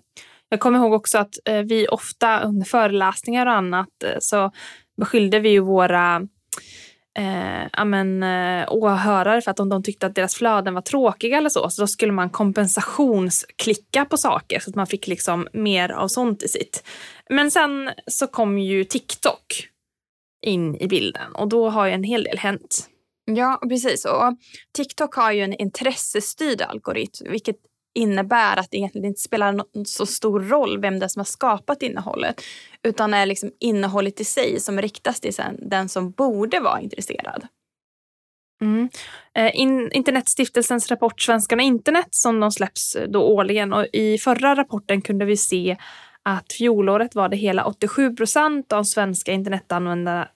Jag 0.53 0.59
kommer 0.59 0.79
ihåg 0.79 0.93
också 0.93 1.17
att 1.17 1.35
eh, 1.45 1.61
vi 1.61 1.87
ofta 1.87 2.41
under 2.41 2.65
föreläsningar 2.65 3.45
och 3.45 3.53
annat 3.53 4.03
eh, 4.03 4.15
så 4.19 4.51
beskyllde 4.97 5.39
vi 5.39 5.49
ju 5.49 5.59
våra 5.59 6.27
eh, 7.19 7.67
amen, 7.71 8.23
eh, 8.23 8.65
åhörare 8.69 9.41
för 9.41 9.51
att 9.51 9.59
om 9.59 9.69
de 9.69 9.83
tyckte 9.83 10.05
att 10.05 10.15
deras 10.15 10.35
flöden 10.35 10.73
var 10.73 10.81
tråkiga 10.81 11.37
eller 11.37 11.49
så, 11.49 11.69
så 11.69 11.81
då 11.81 11.87
skulle 11.87 12.11
man 12.11 12.29
kompensationsklicka 12.29 14.05
på 14.05 14.17
saker 14.17 14.59
så 14.59 14.69
att 14.69 14.75
man 14.75 14.87
fick 14.87 15.07
liksom 15.07 15.47
mer 15.53 15.91
av 15.91 16.07
sånt 16.07 16.43
i 16.43 16.47
sitt. 16.47 16.83
Men 17.29 17.51
sen 17.51 17.89
så 18.07 18.27
kom 18.27 18.59
ju 18.59 18.83
TikTok 18.83 19.67
in 20.45 20.75
i 20.75 20.87
bilden 20.87 21.35
och 21.35 21.47
då 21.47 21.69
har 21.69 21.85
ju 21.85 21.91
en 21.91 22.03
hel 22.03 22.23
del 22.23 22.37
hänt. 22.37 22.89
Ja, 23.25 23.59
precis. 23.69 24.05
Och 24.05 24.37
TikTok 24.75 25.15
har 25.15 25.31
ju 25.31 25.41
en 25.41 25.53
intressestyrd 25.53 26.61
algoritm 26.61 27.31
vilket 27.31 27.57
innebär 27.93 28.57
att 28.57 28.71
det 28.71 28.77
egentligen 28.77 29.07
inte 29.07 29.21
spelar 29.21 29.51
någon 29.51 29.85
så 29.85 30.05
stor 30.05 30.39
roll 30.39 30.81
vem 30.81 30.99
det 30.99 31.05
är 31.05 31.07
som 31.07 31.19
har 31.19 31.25
skapat 31.25 31.81
innehållet. 31.81 32.41
Utan 32.83 33.13
är 33.13 33.25
liksom 33.25 33.51
innehållet 33.59 34.21
i 34.21 34.23
sig 34.23 34.59
som 34.59 34.81
riktas 34.81 35.19
till 35.19 35.33
den 35.59 35.89
som 35.89 36.11
borde 36.11 36.59
vara 36.59 36.81
intresserad. 36.81 37.47
Mm. 38.61 38.89
Eh, 39.35 39.51
in, 39.55 39.91
Internetstiftelsens 39.91 40.91
rapport 40.91 41.21
Svenskarna 41.21 41.63
internet 41.63 42.07
som 42.09 42.39
de 42.39 42.51
släpps 42.51 42.95
eh, 42.95 43.09
då 43.09 43.23
årligen 43.23 43.73
och 43.73 43.85
i 43.93 44.17
förra 44.17 44.55
rapporten 44.55 45.01
kunde 45.01 45.25
vi 45.25 45.37
se 45.37 45.77
att 46.23 46.53
fjolåret 46.53 47.15
var 47.15 47.29
det 47.29 47.37
hela 47.37 47.65
87 47.65 48.15
procent 48.15 48.73
av 48.73 48.83
svenska 48.83 49.31
internetanvändare 49.31 50.27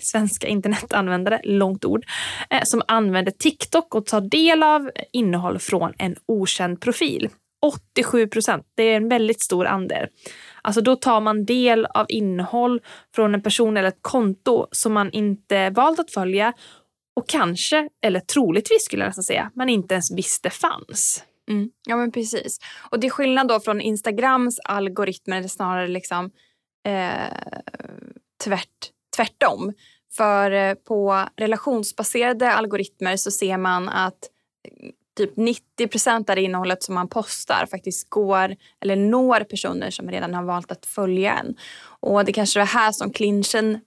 svenska 0.00 0.46
internetanvändare, 0.46 1.40
långt 1.44 1.84
ord, 1.84 2.06
eh, 2.50 2.62
som 2.64 2.82
använder 2.88 3.32
TikTok 3.32 3.94
och 3.94 4.06
tar 4.06 4.20
del 4.20 4.62
av 4.62 4.90
innehåll 5.12 5.58
från 5.58 5.92
en 5.98 6.16
okänd 6.26 6.80
profil. 6.80 7.28
87 7.62 8.26
procent, 8.26 8.66
det 8.74 8.82
är 8.82 8.96
en 8.96 9.08
väldigt 9.08 9.42
stor 9.42 9.66
andel. 9.66 10.06
Alltså 10.62 10.80
då 10.80 10.96
tar 10.96 11.20
man 11.20 11.44
del 11.44 11.86
av 11.86 12.06
innehåll 12.08 12.80
från 13.14 13.34
en 13.34 13.42
person 13.42 13.76
eller 13.76 13.88
ett 13.88 13.98
konto 14.00 14.66
som 14.72 14.92
man 14.92 15.10
inte 15.10 15.70
valt 15.70 15.98
att 15.98 16.10
följa 16.10 16.52
och 17.16 17.28
kanske, 17.28 17.88
eller 18.02 18.20
troligtvis 18.20 18.84
skulle 18.84 19.02
jag 19.02 19.08
nästan 19.08 19.24
säga, 19.24 19.50
man 19.54 19.68
inte 19.68 19.94
ens 19.94 20.12
visste 20.16 20.50
fanns. 20.50 21.24
Mm. 21.50 21.70
Ja 21.88 21.96
men 21.96 22.12
precis. 22.12 22.58
Och 22.90 23.00
det 23.00 23.06
är 23.06 23.10
skillnad 23.10 23.48
då 23.48 23.60
från 23.60 23.80
Instagrams 23.80 24.58
algoritmer, 24.64 25.36
eller 25.36 25.48
snarare 25.48 25.88
liksom 25.88 26.30
eh, 26.86 27.32
tvärt, 28.44 28.92
tvärtom. 29.18 29.72
För 30.12 30.50
eh, 30.50 30.74
på 30.74 31.24
relationsbaserade 31.36 32.52
algoritmer 32.52 33.16
så 33.16 33.30
ser 33.30 33.56
man 33.56 33.88
att 33.88 34.18
eh, 34.68 34.90
typ 35.16 35.36
90 35.36 35.88
procent 35.88 36.30
av 36.30 36.36
det 36.36 36.42
innehållet 36.42 36.82
som 36.82 36.94
man 36.94 37.08
postar 37.08 37.66
faktiskt 37.70 38.10
går 38.10 38.56
eller 38.80 38.96
når 38.96 39.40
personer 39.40 39.90
som 39.90 40.10
redan 40.10 40.34
har 40.34 40.42
valt 40.42 40.72
att 40.72 40.86
följa 40.86 41.34
en. 41.34 41.56
Och 42.00 42.24
det 42.24 42.32
kanske 42.32 42.58
var 42.58 42.66
här 42.66 42.92
som 42.92 43.10
clinchen 43.10 43.80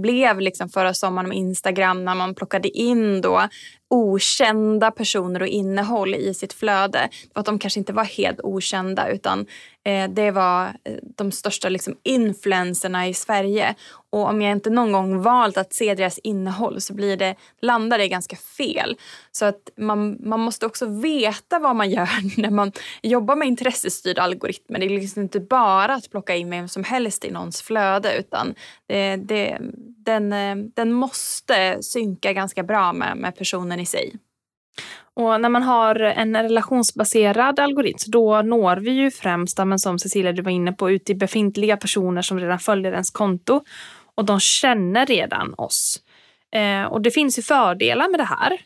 blev 0.00 0.40
liksom 0.40 0.68
förra 0.68 0.94
sommaren 0.94 1.28
med 1.28 1.38
Instagram 1.38 2.04
när 2.04 2.14
man 2.14 2.34
plockade 2.34 2.68
in 2.68 3.20
då 3.20 3.48
okända 3.94 4.90
personer 4.90 5.42
och 5.42 5.48
innehåll 5.48 6.14
i 6.14 6.34
sitt 6.34 6.52
flöde. 6.52 7.08
För 7.32 7.40
att 7.40 7.46
de 7.46 7.58
kanske 7.58 7.80
inte 7.80 7.92
var 7.92 8.04
helt 8.04 8.40
okända 8.42 9.08
utan 9.08 9.46
eh, 9.84 10.10
det 10.10 10.30
var 10.30 10.66
eh, 10.66 10.96
de 11.16 11.32
största 11.32 11.68
liksom, 11.68 11.96
influenserna 12.02 13.08
i 13.08 13.14
Sverige. 13.14 13.74
Och 14.10 14.28
om 14.28 14.42
jag 14.42 14.52
inte 14.52 14.70
någon 14.70 14.92
gång 14.92 15.22
valt 15.22 15.56
att 15.56 15.72
se 15.72 15.94
deras 15.94 16.18
innehåll 16.18 16.80
så 16.80 16.94
blir 16.94 17.16
det, 17.16 17.34
landar 17.60 17.98
det 17.98 18.08
ganska 18.08 18.36
fel. 18.36 18.96
Så 19.32 19.44
att 19.44 19.70
man, 19.76 20.16
man 20.20 20.40
måste 20.40 20.66
också 20.66 20.86
veta 20.86 21.58
vad 21.58 21.76
man 21.76 21.90
gör 21.90 22.08
när 22.40 22.50
man 22.50 22.72
jobbar 23.02 23.36
med 23.36 23.48
intressestyrda 23.48 24.22
algoritmer. 24.22 24.78
Det 24.78 24.86
är 24.86 24.90
liksom 24.90 25.22
inte 25.22 25.40
bara 25.40 25.94
att 25.94 26.10
plocka 26.10 26.34
in 26.34 26.50
vem 26.50 26.68
som 26.68 26.84
helst 26.84 27.24
i 27.24 27.30
någons 27.30 27.62
flöde 27.62 28.18
utan 28.18 28.54
det, 28.86 29.16
det, 29.16 29.58
den, 30.04 30.32
eh, 30.32 30.56
den 30.74 30.92
måste 30.92 31.82
synka 31.82 32.32
ganska 32.32 32.62
bra 32.62 32.92
med, 32.92 33.16
med 33.16 33.36
personen 33.36 33.80
i 33.84 33.86
sig. 33.86 34.14
Och 35.16 35.40
när 35.40 35.48
man 35.48 35.62
har 35.62 36.00
en 36.00 36.36
relationsbaserad 36.36 37.60
algoritm 37.60 38.10
då 38.10 38.42
når 38.42 38.76
vi 38.76 38.90
ju 38.90 39.10
främst, 39.10 39.58
men 39.58 39.78
som 39.78 39.98
Cecilia 39.98 40.32
du 40.32 40.42
var 40.42 40.50
inne 40.50 40.72
på, 40.72 40.90
ut 40.90 41.04
till 41.04 41.16
befintliga 41.16 41.76
personer 41.76 42.22
som 42.22 42.40
redan 42.40 42.58
följer 42.58 42.92
ens 42.92 43.10
konto 43.10 43.64
och 44.14 44.24
de 44.24 44.40
känner 44.40 45.06
redan 45.06 45.54
oss. 45.54 46.00
Eh, 46.52 46.84
och 46.84 47.02
det 47.02 47.10
finns 47.10 47.38
ju 47.38 47.42
fördelar 47.42 48.08
med 48.08 48.20
det 48.20 48.24
här 48.24 48.60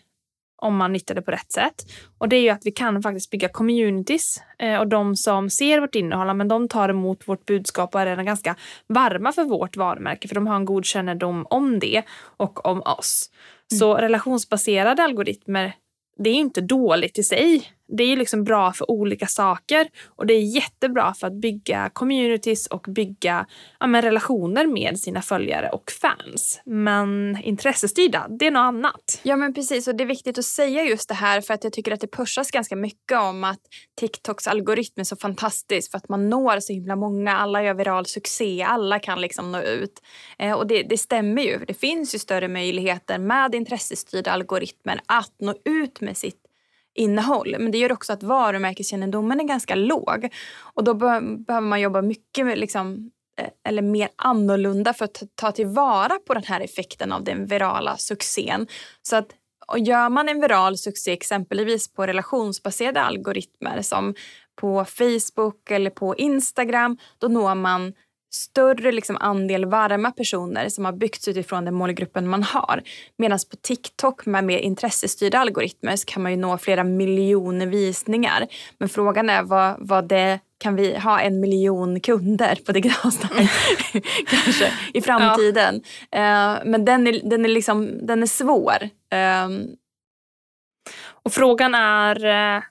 om 0.63 0.77
man 0.77 0.93
nyttjar 0.93 1.15
det 1.15 1.23
på 1.23 1.31
rätt 1.31 1.53
sätt. 1.53 1.75
Och 2.19 2.29
det 2.29 2.37
är 2.37 2.41
ju 2.41 2.49
att 2.49 2.67
vi 2.67 2.71
kan 2.71 3.03
faktiskt 3.03 3.31
bygga 3.31 3.49
communities 3.49 4.43
eh, 4.59 4.79
och 4.79 4.89
de 4.89 5.17
som 5.17 5.51
ser 5.51 5.81
vårt 5.81 5.95
innehåll, 5.95 6.37
men 6.37 6.49
de 6.49 6.69
tar 6.69 6.89
emot 6.89 7.29
vårt 7.29 7.47
budskap 7.47 7.95
och 7.95 8.01
är 8.01 8.07
redan 8.07 8.25
ganska 8.25 8.57
varma 8.87 9.33
för 9.33 9.45
vårt 9.45 9.77
varumärke 9.77 10.29
för 10.29 10.35
de 10.35 10.47
har 10.47 10.57
en 10.57 10.65
god 10.65 10.85
kännedom 10.85 11.47
om 11.51 11.79
det 11.79 12.03
och 12.37 12.67
om 12.67 12.83
oss. 12.83 13.31
Mm. 13.73 13.79
Så 13.79 13.95
relationsbaserade 13.95 15.03
algoritmer, 15.03 15.73
det 16.19 16.31
är 16.31 16.35
inte 16.35 16.61
dåligt 16.61 17.19
i 17.19 17.23
sig 17.23 17.73
det 17.89 18.05
är 18.05 18.17
liksom 18.17 18.45
bra 18.45 18.73
för 18.73 18.91
olika 18.91 19.27
saker 19.27 19.89
och 20.07 20.27
det 20.27 20.35
är 20.35 20.43
jättebra 20.43 21.15
för 21.15 21.27
att 21.27 21.41
bygga 21.41 21.91
communities 21.93 22.67
och 22.67 22.87
bygga 22.89 23.47
ja, 23.81 23.87
men 23.87 24.03
relationer 24.03 24.67
med 24.67 24.99
sina 24.99 25.23
följare 25.23 25.71
och 25.71 25.91
fans. 25.91 26.61
Men 26.65 27.39
intressestyrda, 27.43 28.27
det 28.39 28.47
är 28.47 28.51
något 28.51 28.61
annat. 28.61 29.21
Ja 29.23 29.37
men 29.37 29.55
precis 29.55 29.89
och 29.89 29.95
det 29.95 30.05
är 30.05 30.09
viktigt 30.09 30.39
att 30.39 30.45
säga 30.45 30.83
just 30.85 31.09
det 31.09 31.15
här 31.15 31.41
för 31.41 31.55
att 31.55 31.65
jag 31.65 31.73
tycker 31.73 31.93
att 31.93 32.01
det 32.01 32.07
pushas 32.07 32.51
ganska 32.51 32.77
mycket 32.77 33.19
om 33.19 33.45
att 33.45 33.61
TikToks 34.01 34.47
algoritm 34.47 35.01
är 35.01 35.05
så 35.05 35.17
fantastisk 35.17 35.91
för 35.91 35.99
att 35.99 36.09
man 36.09 36.31
når 36.31 36.61
så 36.61 36.73
himla 36.73 36.97
många. 36.97 37.39
Alla 37.39 37.63
gör 37.63 37.75
viral 37.75 38.07
succé, 38.07 38.63
alla 38.63 38.99
kan 38.99 39.21
liksom 39.21 39.53
nå 39.53 39.61
ut. 39.61 40.03
Eh, 40.39 40.53
och 40.53 40.67
det, 40.67 40.83
det 40.83 40.99
stämmer 40.99 41.43
ju. 41.43 41.65
Det 41.65 41.75
finns 41.75 42.15
ju 42.15 42.19
större 42.19 42.49
möjligheter 42.49 43.19
med 43.19 43.55
intressestyrda 43.55 44.31
algoritmer 44.31 45.01
att 45.07 45.35
nå 45.41 45.55
ut 45.65 46.01
med 46.01 46.17
sitt 46.17 46.48
innehåll. 46.99 47.57
Men 47.59 47.71
det 47.71 47.79
gör 47.79 47.93
också 47.93 48.13
att 48.13 48.23
varumärkeskännedomen 48.23 49.41
är 49.41 49.45
ganska 49.45 49.75
låg. 49.75 50.29
Och 50.59 50.85
då 50.85 50.95
be 50.95 51.21
behöver 51.21 51.67
man 51.67 51.81
jobba 51.81 52.03
mycket 52.03 52.47
med 52.47 52.59
liksom, 52.59 53.11
eh, 53.41 53.49
eller 53.69 53.83
mer 53.83 54.09
annorlunda 54.17 54.95
för 54.95 55.05
att 55.05 55.23
ta 55.35 55.53
tillvara 55.53 56.19
på 56.27 56.35
den 56.35 56.45
här 56.45 56.61
effekten 56.61 57.13
av 57.13 57.25
den 57.25 57.47
virala 57.47 57.97
succén. 57.97 58.67
Så 59.03 59.17
att 59.17 59.29
och 59.69 59.79
gör 59.79 60.09
man 60.09 60.29
en 60.29 60.41
viral 60.41 60.79
succé 60.79 61.13
exempelvis 61.13 61.93
på 61.93 62.07
relationsbaserade 62.07 63.01
algoritmer 63.01 63.83
som 63.83 64.15
på 64.61 64.85
Facebook 64.85 65.71
eller 65.71 65.91
på 65.91 66.17
Instagram, 66.17 66.99
då 67.19 67.29
når 67.29 67.55
man 67.55 67.93
större 68.39 68.93
liksom 68.93 69.17
andel 69.21 69.65
varma 69.65 70.11
personer 70.11 70.69
som 70.69 70.85
har 70.85 70.93
byggts 70.93 71.29
utifrån 71.29 71.65
den 71.65 71.75
målgruppen 71.75 72.29
man 72.29 72.43
har. 72.43 72.83
Medan 73.17 73.39
på 73.51 73.57
TikTok 73.57 74.27
med 74.27 74.45
mer 74.45 74.59
intressestyrda 74.59 75.39
algoritmer 75.39 75.97
så 75.97 76.07
kan 76.07 76.23
man 76.23 76.33
ju 76.33 76.39
nå 76.39 76.59
flera 76.59 76.85
miljoner 76.85 77.67
visningar. 77.67 78.47
Men 78.79 78.89
frågan 78.89 79.31
är 79.31 79.43
vad, 79.43 79.77
vad 79.79 80.09
det 80.09 80.39
kan 80.59 80.77
vi 80.77 80.99
ha 80.99 81.21
en 81.21 81.41
miljon 81.41 82.01
kunder 82.01 82.59
på 82.67 82.73
Digitalsnack 82.73 83.33
kanske 84.27 84.73
i 84.95 85.01
framtiden. 85.01 85.83
Ja. 86.11 86.19
Uh, 86.19 86.71
men 86.71 86.85
den 86.85 87.07
är, 87.07 87.21
den, 87.31 87.45
är 87.45 87.49
liksom, 87.49 88.07
den 88.07 88.23
är 88.23 88.27
svår. 88.27 88.83
Uh, 89.15 89.75
och 91.23 91.33
frågan 91.33 91.75
är 91.75 92.25
uh 92.25 92.63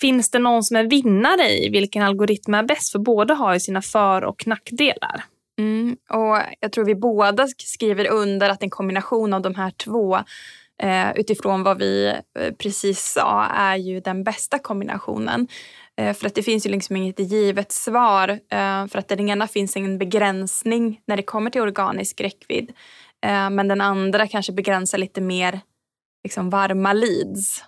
Finns 0.00 0.30
det 0.30 0.38
någon 0.38 0.62
som 0.62 0.76
är 0.76 0.84
vinnare 0.84 1.48
i 1.48 1.68
vilken 1.68 2.02
algoritm 2.02 2.54
är 2.54 2.62
bäst? 2.62 2.92
För 2.92 2.98
båda 2.98 3.34
har 3.34 3.54
ju 3.54 3.60
sina 3.60 3.82
för 3.82 4.24
och 4.24 4.46
nackdelar. 4.46 5.24
Mm, 5.58 5.96
och 6.10 6.38
jag 6.60 6.72
tror 6.72 6.84
vi 6.84 6.94
båda 6.94 7.48
skriver 7.58 8.10
under 8.10 8.50
att 8.50 8.62
en 8.62 8.70
kombination 8.70 9.34
av 9.34 9.42
de 9.42 9.54
här 9.54 9.70
två 9.70 10.18
eh, 10.82 11.12
utifrån 11.16 11.62
vad 11.62 11.78
vi 11.78 12.06
eh, 12.38 12.54
precis 12.58 13.12
sa 13.12 13.44
är 13.44 13.76
ju 13.76 14.00
den 14.00 14.24
bästa 14.24 14.58
kombinationen. 14.58 15.48
Eh, 15.96 16.14
för 16.14 16.26
att 16.26 16.34
det 16.34 16.42
finns 16.42 16.66
ju 16.66 16.70
liksom 16.70 16.96
inget 16.96 17.18
givet 17.18 17.72
svar. 17.72 18.28
Eh, 18.28 18.86
för 18.86 18.96
att 18.98 19.08
den 19.08 19.28
ena 19.28 19.46
finns 19.46 19.76
en 19.76 19.98
begränsning 19.98 21.00
när 21.06 21.16
det 21.16 21.22
kommer 21.22 21.50
till 21.50 21.60
organisk 21.60 22.20
räckvidd. 22.20 22.72
Eh, 23.26 23.50
men 23.50 23.68
den 23.68 23.80
andra 23.80 24.26
kanske 24.26 24.52
begränsar 24.52 24.98
lite 24.98 25.20
mer 25.20 25.60
liksom 26.24 26.50
varma 26.50 26.92
leads. 26.92 27.64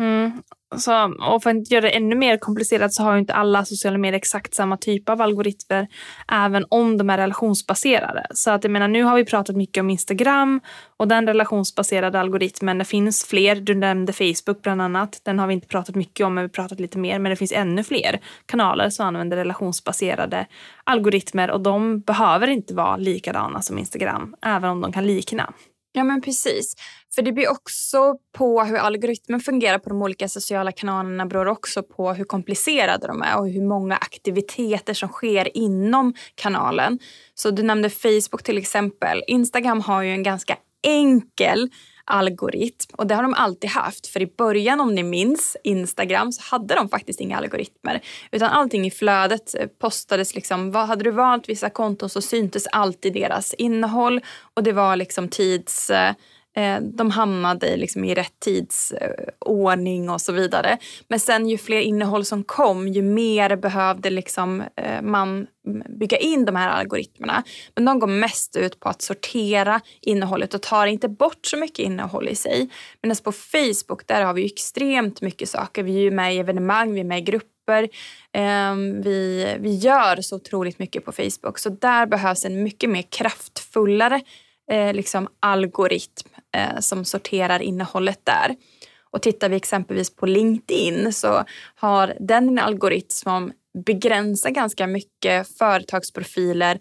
Mm. 0.00 0.42
Så, 0.76 1.14
och 1.20 1.42
för 1.42 1.50
att 1.50 1.70
göra 1.70 1.80
det 1.80 1.90
ännu 1.90 2.16
mer 2.16 2.36
komplicerat 2.36 2.94
så 2.94 3.02
har 3.02 3.12
ju 3.12 3.18
inte 3.18 3.34
alla 3.34 3.64
sociala 3.64 3.98
medier 3.98 4.18
exakt 4.18 4.54
samma 4.54 4.76
typ 4.76 5.08
av 5.08 5.22
algoritmer, 5.22 5.88
även 6.32 6.64
om 6.68 6.96
de 6.96 7.10
är 7.10 7.18
relationsbaserade. 7.18 8.26
Så 8.34 8.50
att 8.50 8.64
jag 8.64 8.70
menar, 8.70 8.88
nu 8.88 9.02
har 9.02 9.16
vi 9.16 9.24
pratat 9.24 9.56
mycket 9.56 9.80
om 9.80 9.90
Instagram 9.90 10.60
och 10.96 11.08
den 11.08 11.26
relationsbaserade 11.26 12.20
algoritmen. 12.20 12.78
Det 12.78 12.84
finns 12.84 13.24
fler, 13.24 13.56
du 13.56 13.74
nämnde 13.74 14.12
Facebook 14.12 14.62
bland 14.62 14.82
annat. 14.82 15.20
Den 15.24 15.38
har 15.38 15.46
vi 15.46 15.54
inte 15.54 15.66
pratat 15.66 15.94
mycket 15.94 16.26
om, 16.26 16.34
men 16.34 16.42
vi 16.42 16.46
har 16.46 16.52
pratat 16.52 16.80
lite 16.80 16.98
mer. 16.98 17.18
Men 17.18 17.30
det 17.30 17.36
finns 17.36 17.52
ännu 17.52 17.84
fler 17.84 18.20
kanaler 18.46 18.90
som 18.90 19.06
använder 19.06 19.36
relationsbaserade 19.36 20.46
algoritmer 20.84 21.50
och 21.50 21.60
de 21.60 22.00
behöver 22.00 22.46
inte 22.46 22.74
vara 22.74 22.96
likadana 22.96 23.62
som 23.62 23.78
Instagram, 23.78 24.34
även 24.42 24.70
om 24.70 24.80
de 24.80 24.92
kan 24.92 25.06
likna. 25.06 25.52
Ja 25.92 26.04
men 26.04 26.20
precis. 26.20 26.74
För 27.14 27.22
det 27.22 27.32
blir 27.32 27.50
också 27.50 28.16
på 28.32 28.62
hur 28.62 28.76
algoritmen 28.76 29.40
fungerar 29.40 29.78
på 29.78 29.88
de 29.88 30.02
olika 30.02 30.28
sociala 30.28 30.72
kanalerna 30.72 31.26
beror 31.26 31.48
också 31.48 31.82
på 31.82 32.12
hur 32.12 32.24
komplicerade 32.24 33.06
de 33.06 33.22
är 33.22 33.38
och 33.38 33.48
hur 33.48 33.62
många 33.62 33.96
aktiviteter 33.96 34.94
som 34.94 35.08
sker 35.08 35.56
inom 35.56 36.14
kanalen. 36.34 36.98
Så 37.34 37.50
du 37.50 37.62
nämnde 37.62 37.90
Facebook 37.90 38.42
till 38.42 38.58
exempel. 38.58 39.22
Instagram 39.26 39.80
har 39.80 40.02
ju 40.02 40.10
en 40.10 40.22
ganska 40.22 40.56
enkel 40.82 41.70
algoritm. 42.10 42.94
Och 42.96 43.06
det 43.06 43.14
har 43.14 43.22
de 43.22 43.34
alltid 43.34 43.70
haft. 43.70 44.06
För 44.06 44.22
i 44.22 44.26
början, 44.26 44.80
om 44.80 44.94
ni 44.94 45.02
minns 45.02 45.56
Instagram, 45.64 46.32
så 46.32 46.42
hade 46.42 46.74
de 46.74 46.88
faktiskt 46.88 47.20
inga 47.20 47.36
algoritmer. 47.36 48.00
Utan 48.30 48.50
allting 48.50 48.86
i 48.86 48.90
flödet 48.90 49.54
eh, 49.54 49.66
postades 49.66 50.34
liksom, 50.34 50.70
vad 50.70 50.86
hade 50.86 51.04
du 51.04 51.10
valt 51.10 51.48
vissa 51.48 51.70
konton 51.70 52.08
så 52.08 52.20
syntes 52.22 52.66
alltid 52.66 53.12
deras 53.12 53.54
innehåll. 53.54 54.20
Och 54.54 54.62
det 54.62 54.72
var 54.72 54.96
liksom 54.96 55.28
tids 55.28 55.90
Eh, 55.90 56.14
Eh, 56.56 56.80
de 56.80 57.10
hamnade 57.10 57.76
liksom 57.76 58.04
i 58.04 58.14
rätt 58.14 58.40
tidsordning 58.40 60.10
och 60.10 60.20
så 60.20 60.32
vidare. 60.32 60.78
Men 61.08 61.20
sen 61.20 61.48
ju 61.48 61.58
fler 61.58 61.80
innehåll 61.80 62.24
som 62.24 62.44
kom, 62.44 62.88
ju 62.88 63.02
mer 63.02 63.56
behövde 63.56 64.10
liksom, 64.10 64.60
eh, 64.76 65.02
man 65.02 65.46
bygga 66.00 66.16
in 66.16 66.44
de 66.44 66.56
här 66.56 66.68
algoritmerna. 66.68 67.42
Men 67.74 67.84
de 67.84 67.98
går 67.98 68.06
mest 68.06 68.56
ut 68.56 68.80
på 68.80 68.88
att 68.88 69.02
sortera 69.02 69.80
innehållet 70.00 70.54
och 70.54 70.62
tar 70.62 70.86
inte 70.86 71.08
bort 71.08 71.46
så 71.46 71.56
mycket 71.56 71.78
innehåll 71.78 72.28
i 72.28 72.34
sig. 72.34 72.68
Medan 73.02 73.16
på 73.24 73.32
Facebook, 73.32 74.06
där 74.06 74.22
har 74.22 74.34
vi 74.34 74.46
extremt 74.46 75.20
mycket 75.20 75.48
saker. 75.48 75.82
Vi 75.82 75.96
är 75.96 76.00
ju 76.00 76.10
med 76.10 76.34
i 76.34 76.38
evenemang, 76.38 76.94
vi 76.94 77.00
är 77.00 77.04
med 77.04 77.18
i 77.18 77.22
grupper. 77.22 77.88
Ehm, 78.32 79.02
vi, 79.02 79.46
vi 79.60 79.74
gör 79.74 80.20
så 80.20 80.36
otroligt 80.36 80.78
mycket 80.78 81.04
på 81.04 81.12
Facebook. 81.12 81.58
Så 81.58 81.68
där 81.68 82.06
behövs 82.06 82.44
en 82.44 82.62
mycket 82.62 82.90
mer 82.90 83.02
kraftfullare 83.02 84.20
eh, 84.70 84.94
liksom 84.94 85.28
algoritm 85.40 86.28
eh, 86.56 86.80
som 86.80 87.04
sorterar 87.04 87.62
innehållet 87.62 88.20
där. 88.24 88.56
Och 89.10 89.22
tittar 89.22 89.48
vi 89.48 89.56
exempelvis 89.56 90.16
på 90.16 90.26
LinkedIn 90.26 91.12
så 91.12 91.44
har 91.74 92.16
den 92.20 92.48
en 92.48 92.58
algoritm 92.58 93.08
som 93.08 93.52
begränsar 93.86 94.50
ganska 94.50 94.86
mycket 94.86 95.58
företagsprofiler 95.58 96.80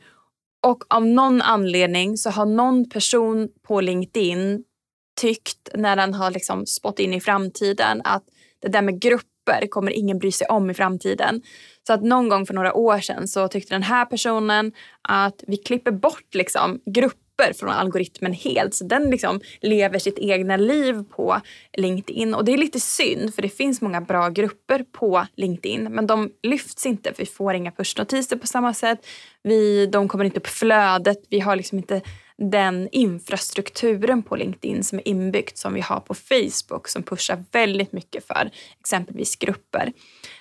och 0.68 0.84
av 0.90 1.06
någon 1.06 1.42
anledning 1.42 2.18
så 2.18 2.30
har 2.30 2.46
någon 2.46 2.90
person 2.90 3.50
på 3.68 3.82
LinkedIn 3.82 4.64
tyckt 5.22 5.70
när 5.74 5.96
den 5.96 6.14
har 6.14 6.32
liksom 6.32 6.66
spått 6.66 7.00
in 7.00 7.14
i 7.14 7.22
framtiden 7.22 8.02
att 8.04 8.24
det 8.62 8.68
där 8.68 8.82
med 8.82 9.02
grupper 9.02 9.68
kommer 9.70 9.92
ingen 9.92 10.20
bry 10.20 10.32
sig 10.32 10.48
om 10.48 10.70
i 10.70 10.74
framtiden. 10.74 11.42
Så 11.88 11.94
att 11.94 12.04
någon 12.04 12.30
gång 12.30 12.46
för 12.46 12.54
några 12.54 12.74
år 12.74 13.00
sedan 13.00 13.28
så 13.28 13.48
tyckte 13.48 13.76
den 13.76 13.84
här 13.84 14.06
personen 14.06 14.72
att 15.02 15.44
vi 15.48 15.58
klipper 15.58 15.92
bort 15.92 16.36
liksom 16.36 16.82
grupper 16.86 17.29
papper 17.40 17.54
från 17.54 17.70
algoritmen 17.70 18.34
helt. 18.34 18.74
Så 18.74 18.84
den 18.84 19.10
liksom 19.10 19.42
lever 19.62 20.00
sitt 20.00 20.20
egna 20.20 20.58
liv 20.58 21.04
på 21.04 21.42
LinkedIn. 21.78 22.34
Och 22.34 22.46
det 22.46 22.54
är 22.54 22.58
lite 22.58 22.80
synd 22.80 23.36
för 23.36 23.42
det 23.42 23.50
finns 23.50 23.82
många 23.82 24.02
bra 24.02 24.30
grupper 24.30 24.84
på 24.92 25.26
LinkedIn. 25.36 25.84
Men 25.84 26.08
de 26.08 26.32
lyfts 26.44 26.86
inte 26.86 27.14
för 27.14 27.24
vi 27.24 27.26
får 27.26 27.54
inga 27.54 27.72
pushnotiser 27.72 28.38
på 28.38 28.48
samma 28.48 28.74
sätt. 28.74 29.06
Vi, 29.44 29.86
de 29.86 30.08
kommer 30.08 30.26
inte 30.26 30.40
upp 30.40 30.48
i 30.48 30.50
flödet. 30.50 31.18
Vi 31.30 31.40
har 31.40 31.56
liksom 31.56 31.78
inte 31.78 32.02
den 32.38 32.90
infrastrukturen 32.92 34.24
på 34.24 34.36
LinkedIn 34.36 34.84
som 34.84 34.98
är 34.98 35.08
inbyggt 35.08 35.58
som 35.58 35.74
vi 35.74 35.82
har 35.82 36.00
på 36.00 36.14
Facebook 36.14 36.88
som 36.88 37.04
pushar 37.04 37.44
väldigt 37.52 37.92
mycket 37.92 38.28
för 38.28 38.52
exempelvis 38.80 39.36
grupper. 39.36 39.92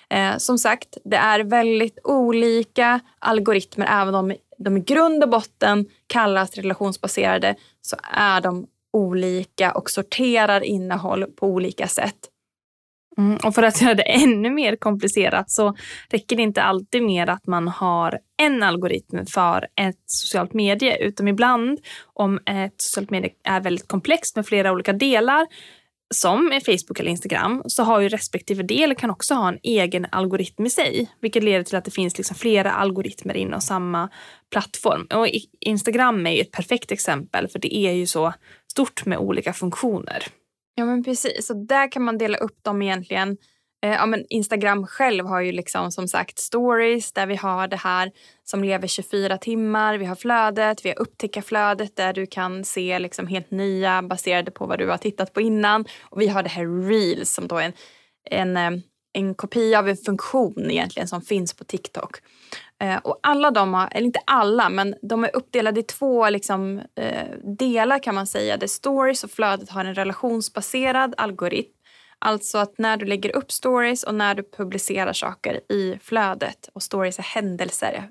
Eh, 0.09 0.37
som 0.37 0.57
sagt, 0.57 0.97
det 1.03 1.17
är 1.17 1.39
väldigt 1.39 1.99
olika 2.03 2.99
algoritmer 3.19 4.01
även 4.01 4.15
om 4.15 4.33
de 4.63 4.77
i 4.77 4.79
grund 4.79 5.23
och 5.23 5.29
botten 5.29 5.85
kallas 6.07 6.55
relationsbaserade 6.55 7.55
så 7.81 7.95
är 8.13 8.41
de 8.41 8.67
olika 8.93 9.71
och 9.71 9.89
sorterar 9.89 10.63
innehåll 10.63 11.25
på 11.25 11.47
olika 11.47 11.87
sätt. 11.87 12.17
Mm, 13.17 13.37
och 13.43 13.55
för 13.55 13.63
att 13.63 13.81
göra 13.81 13.93
det 13.93 14.03
ännu 14.23 14.49
mer 14.49 14.75
komplicerat 14.75 15.51
så 15.51 15.75
räcker 16.09 16.35
det 16.35 16.41
inte 16.41 16.61
alltid 16.61 17.03
med 17.03 17.29
att 17.29 17.47
man 17.47 17.67
har 17.67 18.19
en 18.37 18.63
algoritm 18.63 19.25
för 19.25 19.67
ett 19.75 20.03
socialt 20.05 20.53
medie, 20.53 20.97
utan 20.97 21.27
ibland 21.27 21.79
om 22.13 22.39
ett 22.45 22.81
socialt 22.81 23.09
medie 23.09 23.31
är 23.43 23.61
väldigt 23.61 23.87
komplext 23.87 24.35
med 24.35 24.45
flera 24.45 24.71
olika 24.71 24.93
delar 24.93 25.47
som 26.13 26.51
är 26.51 26.59
Facebook 26.59 26.99
eller 26.99 27.11
Instagram 27.11 27.63
så 27.65 27.83
har 27.83 27.99
ju 27.99 28.09
respektive 28.09 28.63
del 28.63 28.95
kan 28.95 29.09
också 29.09 29.33
ha 29.33 29.47
en 29.49 29.59
egen 29.63 30.07
algoritm 30.11 30.65
i 30.65 30.69
sig, 30.69 31.11
vilket 31.21 31.43
leder 31.43 31.63
till 31.63 31.75
att 31.75 31.85
det 31.85 31.91
finns 31.91 32.17
liksom 32.17 32.35
flera 32.35 32.71
algoritmer 32.71 33.37
inom 33.37 33.61
samma 33.61 34.09
plattform. 34.51 35.07
Och 35.13 35.27
Instagram 35.59 36.27
är 36.27 36.31
ju 36.31 36.41
ett 36.41 36.51
perfekt 36.51 36.91
exempel 36.91 37.47
för 37.47 37.59
det 37.59 37.75
är 37.75 37.91
ju 37.91 38.07
så 38.07 38.33
stort 38.71 39.05
med 39.05 39.17
olika 39.17 39.53
funktioner. 39.53 40.23
Ja 40.75 40.85
men 40.85 41.03
precis, 41.03 41.49
och 41.49 41.65
där 41.65 41.91
kan 41.91 42.03
man 42.03 42.17
dela 42.17 42.37
upp 42.37 42.63
dem 42.63 42.81
egentligen 42.81 43.37
Eh, 43.81 43.91
ja, 43.91 44.05
men 44.05 44.25
Instagram 44.29 44.87
själv 44.87 45.25
har 45.25 45.41
ju 45.41 45.51
liksom 45.51 45.91
som 45.91 46.07
sagt 46.07 46.39
stories 46.39 47.13
där 47.13 47.25
vi 47.25 47.35
har 47.35 47.67
det 47.67 47.75
här 47.75 48.11
som 48.43 48.63
lever 48.63 48.87
24 48.87 49.37
timmar. 49.37 49.97
Vi 49.97 50.05
har 50.05 50.15
flödet, 50.15 50.85
vi 50.85 50.89
har 50.89 50.99
upptäckarflödet 50.99 51.95
där 51.95 52.13
du 52.13 52.25
kan 52.25 52.63
se 52.63 52.99
liksom 52.99 53.27
helt 53.27 53.51
nya 53.51 54.01
baserade 54.01 54.51
på 54.51 54.65
vad 54.65 54.79
du 54.79 54.87
har 54.89 54.97
tittat 54.97 55.33
på 55.33 55.41
innan. 55.41 55.85
Och 56.01 56.21
vi 56.21 56.27
har 56.27 56.43
det 56.43 56.49
här 56.49 56.87
reels 56.87 57.33
som 57.33 57.47
då 57.47 57.57
är 57.57 57.63
en, 57.65 57.73
en, 58.31 58.57
eh, 58.57 58.81
en 59.13 59.35
kopia 59.35 59.79
av 59.79 59.89
en 59.89 59.97
funktion 59.97 60.71
egentligen 60.71 61.07
som 61.07 61.21
finns 61.21 61.53
på 61.53 61.63
TikTok. 61.63 62.17
Eh, 62.79 62.97
och 62.97 63.19
alla 63.23 63.51
de 63.51 63.73
har, 63.73 63.89
eller 63.91 64.05
inte 64.05 64.21
alla, 64.25 64.69
men 64.69 64.95
de 65.01 65.23
är 65.23 65.35
uppdelade 65.35 65.79
i 65.79 65.83
två 65.83 66.29
liksom, 66.29 66.81
delar 67.43 67.99
kan 67.99 68.15
man 68.15 68.27
säga. 68.27 68.57
Där 68.57 68.67
stories 68.67 69.23
och 69.23 69.31
flödet 69.31 69.69
har 69.69 69.85
en 69.85 69.95
relationsbaserad 69.95 71.13
algoritm 71.17 71.73
Alltså 72.19 72.57
att 72.57 72.77
när 72.77 72.97
du 72.97 73.05
lägger 73.05 73.35
upp 73.35 73.51
stories 73.51 74.03
och 74.03 74.15
när 74.15 74.35
du 74.35 74.43
publicerar 74.43 75.13
saker 75.13 75.71
i 75.71 75.99
flödet 76.01 76.69
och 76.73 76.83
stories 76.83 77.19
är 77.19 77.23
händelser. 77.23 78.09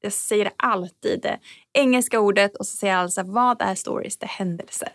Jag 0.00 0.12
säger 0.12 0.50
alltid 0.56 1.22
det 1.22 1.38
engelska 1.72 2.20
ordet 2.20 2.56
och 2.56 2.66
så 2.66 2.76
säger 2.76 2.94
jag 2.94 3.02
alltså 3.02 3.22
vad 3.22 3.62
är 3.62 3.74
stories? 3.74 4.18
Det 4.18 4.26
är 4.26 4.28
händelser. 4.28 4.88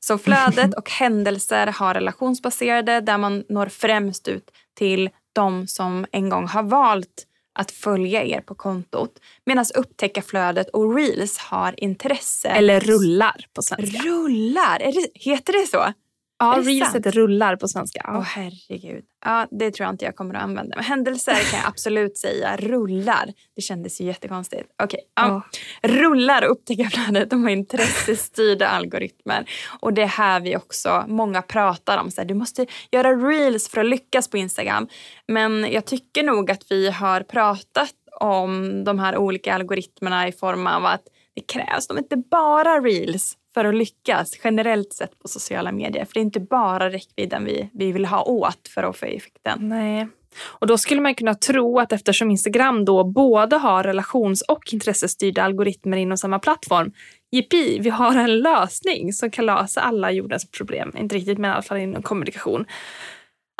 Så 0.00 0.18
flödet 0.18 0.74
och 0.76 0.90
händelser 0.90 1.66
har 1.66 1.94
relationsbaserade 1.94 3.00
där 3.00 3.18
man 3.18 3.44
når 3.48 3.66
främst 3.66 4.28
ut 4.28 4.50
till 4.74 5.10
de 5.32 5.66
som 5.66 6.06
en 6.12 6.28
gång 6.28 6.48
har 6.48 6.62
valt 6.62 7.26
att 7.52 7.70
följa 7.70 8.24
er 8.24 8.40
på 8.40 8.54
kontot. 8.54 9.20
Medan 9.46 9.64
upptäckarflödet 9.74 10.68
och 10.68 10.94
reels 10.96 11.38
har 11.38 11.84
intresse. 11.84 12.48
Eller 12.48 12.80
rullar 12.80 13.46
på 13.54 13.62
svenska. 13.62 13.98
Rullar? 13.98 14.78
Det, 14.78 15.06
heter 15.14 15.52
det 15.52 15.66
så? 15.66 15.92
Ja, 16.40 16.62
reelset 16.64 17.06
rullar 17.06 17.56
på 17.56 17.68
svenska. 17.68 18.04
Åh 18.08 18.18
oh, 18.18 18.22
herregud. 18.22 19.04
Ja, 19.24 19.46
det 19.50 19.70
tror 19.70 19.84
jag 19.84 19.94
inte 19.94 20.04
jag 20.04 20.16
kommer 20.16 20.34
att 20.34 20.42
använda. 20.42 20.76
Men 20.76 20.84
händelser 20.84 21.34
kan 21.50 21.60
jag 21.60 21.68
absolut 21.68 22.18
säga. 22.18 22.56
Rullar. 22.56 23.32
Det 23.56 23.62
kändes 23.62 24.00
ju 24.00 24.04
jättekonstigt. 24.04 24.70
Okej. 24.82 25.00
Okay. 25.16 25.28
Ja. 25.28 25.36
Oh. 25.36 25.42
Rullar 25.82 26.42
och 26.42 26.52
upptäckarflödet. 26.52 27.30
De 27.30 27.42
har 27.42 27.50
intressestyrda 27.50 28.68
algoritmer. 28.68 29.50
Och 29.80 29.92
det 29.92 30.02
är 30.02 30.06
här 30.06 30.40
vi 30.40 30.56
också, 30.56 31.04
många 31.08 31.42
pratar 31.42 31.98
om. 31.98 32.10
Så 32.10 32.20
här, 32.20 32.28
du 32.28 32.34
måste 32.34 32.66
göra 32.90 33.12
reels 33.12 33.68
för 33.68 33.80
att 33.80 33.86
lyckas 33.86 34.28
på 34.28 34.36
Instagram. 34.36 34.88
Men 35.28 35.72
jag 35.72 35.84
tycker 35.84 36.22
nog 36.22 36.50
att 36.50 36.66
vi 36.70 36.90
har 36.90 37.20
pratat 37.20 37.94
om 38.20 38.84
de 38.84 38.98
här 38.98 39.16
olika 39.16 39.54
algoritmerna 39.54 40.28
i 40.28 40.32
form 40.32 40.66
av 40.66 40.84
att 40.84 41.02
det 41.34 41.40
krävs 41.40 41.86
de 41.86 41.98
inte 41.98 42.16
bara 42.16 42.80
reels 42.80 43.36
för 43.54 43.64
att 43.64 43.74
lyckas 43.74 44.32
generellt 44.44 44.92
sett 44.92 45.18
på 45.18 45.28
sociala 45.28 45.72
medier. 45.72 46.04
För 46.04 46.14
det 46.14 46.20
är 46.20 46.24
inte 46.24 46.40
bara 46.40 46.90
räckvidden 46.90 47.44
vi, 47.44 47.70
vi 47.72 47.92
vill 47.92 48.06
ha 48.06 48.22
åt 48.22 48.68
för 48.74 48.82
att 48.82 48.96
få 48.96 49.06
effekten. 49.06 49.68
Nej. 49.68 50.08
Och 50.42 50.66
då 50.66 50.78
skulle 50.78 51.00
man 51.00 51.14
kunna 51.14 51.34
tro 51.34 51.78
att 51.78 51.92
eftersom 51.92 52.30
Instagram 52.30 52.84
då 52.84 53.04
både 53.04 53.56
har 53.56 53.82
relations 53.82 54.42
och 54.42 54.72
intressestyrda 54.72 55.42
algoritmer 55.42 55.96
inom 55.96 56.18
samma 56.18 56.38
plattform, 56.38 56.92
jippi, 57.30 57.78
vi 57.80 57.90
har 57.90 58.16
en 58.16 58.40
lösning 58.40 59.12
som 59.12 59.30
kan 59.30 59.46
lösa 59.46 59.80
alla 59.80 60.10
jordens 60.10 60.50
problem. 60.50 60.92
Inte 60.96 61.14
riktigt, 61.14 61.38
men 61.38 61.50
i 61.50 61.52
alla 61.52 61.62
fall 61.62 61.78
inom 61.78 62.02
kommunikation. 62.02 62.66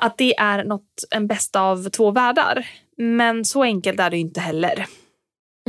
Att 0.02 0.18
det 0.18 0.36
är 0.38 0.64
något, 0.64 1.04
en 1.10 1.26
bästa 1.26 1.60
av 1.60 1.88
två 1.88 2.10
världar. 2.10 2.66
Men 2.96 3.44
så 3.44 3.62
enkelt 3.62 4.00
är 4.00 4.10
det 4.10 4.18
inte 4.18 4.40
heller. 4.40 4.86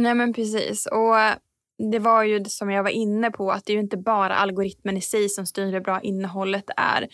Nej 0.01 0.15
men 0.15 0.33
precis. 0.33 0.85
Och 0.85 1.15
det 1.91 1.99
var 1.99 2.23
ju 2.23 2.45
som 2.45 2.71
jag 2.71 2.83
var 2.83 2.89
inne 2.89 3.31
på 3.31 3.51
att 3.51 3.65
det 3.65 3.73
är 3.73 3.75
ju 3.75 3.81
inte 3.81 3.97
bara 3.97 4.35
algoritmen 4.35 4.97
i 4.97 5.01
sig 5.01 5.29
som 5.29 5.45
styr 5.45 5.71
hur 5.71 5.79
bra 5.79 6.01
innehållet 6.01 6.69
är. 6.77 7.07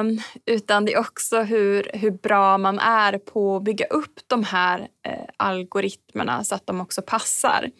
Um, 0.00 0.20
utan 0.46 0.84
det 0.84 0.92
är 0.92 1.00
också 1.00 1.42
hur, 1.42 1.90
hur 1.94 2.10
bra 2.10 2.58
man 2.58 2.78
är 2.78 3.18
på 3.18 3.56
att 3.56 3.62
bygga 3.62 3.86
upp 3.86 4.20
de 4.26 4.44
här 4.44 4.80
uh, 4.80 5.24
algoritmerna 5.36 6.44
så 6.44 6.54
att 6.54 6.66
de 6.66 6.80
också 6.80 7.02
passar. 7.02 7.70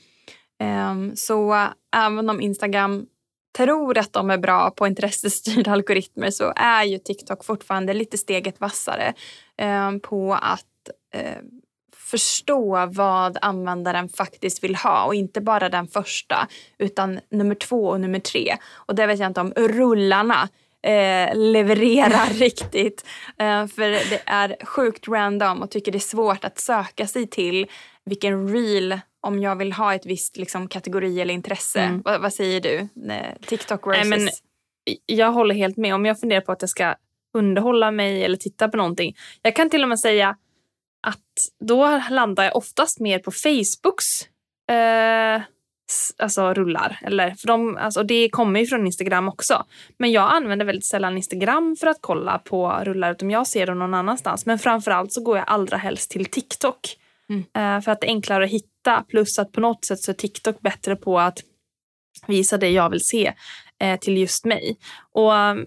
Um, 0.91 1.17
så 1.17 1.55
uh, 1.55 1.69
även 1.97 2.31
om 2.31 2.41
Instagram 2.41 3.07
tror 3.57 3.99
att 3.99 4.13
de 4.13 4.31
är 4.31 4.39
bra 4.39 4.71
på 4.71 4.87
intressestyrda 4.87 5.73
algoritmer 5.73 6.31
så 6.31 6.53
är 6.57 6.85
ju 6.85 6.99
TikTok 6.99 7.45
fortfarande 7.45 7.95
lite 7.95 8.19
steget 8.19 8.61
vassare 8.61 9.15
um, 9.63 10.01
på 10.01 10.35
att 10.35 10.91
uh, 11.17 11.43
förstå 12.13 12.87
vad 12.87 13.39
användaren 13.43 14.09
faktiskt 14.09 14.65
vill 14.65 14.77
ha 14.77 15.05
och 15.05 15.15
inte 15.15 15.41
bara 15.41 15.69
den 15.69 15.89
första 15.89 16.49
utan 16.79 17.21
nummer 17.31 17.55
två 17.55 17.89
och 17.89 18.01
nummer 18.01 18.19
tre. 18.19 18.57
Och 18.73 18.95
det 18.95 19.07
vet 19.07 19.19
jag 19.19 19.31
inte 19.31 19.41
om 19.41 19.53
rullarna 19.57 20.49
eh, 20.83 21.37
levererar 21.37 22.27
riktigt. 22.39 23.07
Eh, 23.39 23.67
för 23.67 23.91
det 24.11 24.23
är 24.27 24.57
sjukt 24.65 25.09
random 25.09 25.63
och 25.63 25.71
tycker 25.71 25.93
det 25.93 25.99
är 25.99 26.01
svårt 26.01 26.45
att 26.45 26.59
söka 26.59 27.07
sig 27.07 27.27
till 27.27 27.67
vilken 28.05 28.49
reel 28.49 29.01
om 29.21 29.39
jag 29.39 29.57
vill 29.57 29.73
ha 29.73 29.95
ett 29.95 30.07
visst 30.07 30.37
liksom, 30.37 30.69
kategori 30.69 31.21
eller 31.21 31.35
intresse. 31.35 31.81
Mm. 31.81 32.03
Va, 32.03 32.19
vad 32.19 32.33
säger 32.33 32.61
du? 32.61 32.89
TikTok 33.47 33.87
versus... 33.87 34.11
Nej, 34.11 34.19
men, 34.19 34.29
jag 35.07 35.33
håller 35.33 35.55
helt 35.55 35.77
med. 35.77 35.95
Om 35.95 36.07
jag 36.07 36.21
funderar 36.21 36.41
på 36.41 36.53
att 36.53 36.63
jag 36.63 36.71
ska 36.71 36.95
underhålla 37.35 37.91
mig 37.91 38.25
eller 38.25 38.37
titta 38.37 38.69
på 38.69 38.77
någonting. 38.77 39.17
Jag 39.43 39.57
kan 39.57 39.71
till 39.71 39.83
och 39.83 39.89
med 39.89 40.01
säga 40.01 40.37
att 41.03 41.19
då 41.61 42.01
landar 42.11 42.45
jag 42.45 42.57
oftast 42.57 43.01
mer 43.01 43.19
på 43.19 43.31
Facebooks 43.31 44.05
eh, 44.71 45.43
alltså, 46.19 46.55
rullar. 46.55 46.99
Eller, 47.03 47.31
för 47.31 47.47
de, 47.47 47.77
alltså, 47.77 48.03
det 48.03 48.29
kommer 48.29 48.61
ju 48.61 48.67
från 48.67 48.87
Instagram 48.87 49.29
också. 49.29 49.65
Men 49.99 50.13
jag 50.13 50.33
använder 50.33 50.67
väldigt 50.67 50.87
sällan 50.87 51.17
Instagram 51.17 51.77
för 51.81 51.87
att 51.87 51.99
kolla 52.01 52.39
på 52.39 52.81
rullar 52.83 53.13
utan 53.13 53.31
jag 53.31 53.47
ser 53.47 53.67
dem 53.67 53.79
någon 53.79 53.95
annanstans. 53.95 54.47
Men 54.47 54.59
framförallt 54.59 55.13
så 55.13 55.23
går 55.23 55.37
jag 55.37 55.49
allra 55.49 55.77
helst 55.77 56.11
till 56.11 56.27
TikTok. 56.27 56.97
Mm. 57.29 57.41
Eh, 57.41 57.85
för 57.85 57.93
att 57.93 58.01
det 58.01 58.07
är 58.07 58.11
enklare 58.11 58.45
att 58.45 58.51
hitta. 58.51 59.05
Plus 59.09 59.39
att 59.39 59.53
på 59.53 59.61
något 59.61 59.85
sätt 59.85 60.01
så 60.01 60.11
är 60.11 60.15
TikTok 60.15 60.61
bättre 60.61 60.97
på 60.97 61.21
att 61.21 61.39
visa 62.27 62.59
det 62.59 62.71
jag 62.71 62.91
vill 62.91 63.05
se 63.05 63.33
Eh, 63.83 63.99
till 63.99 64.17
just 64.17 64.45
mig. 64.45 64.77
Och 65.13 65.35
mm, 65.35 65.67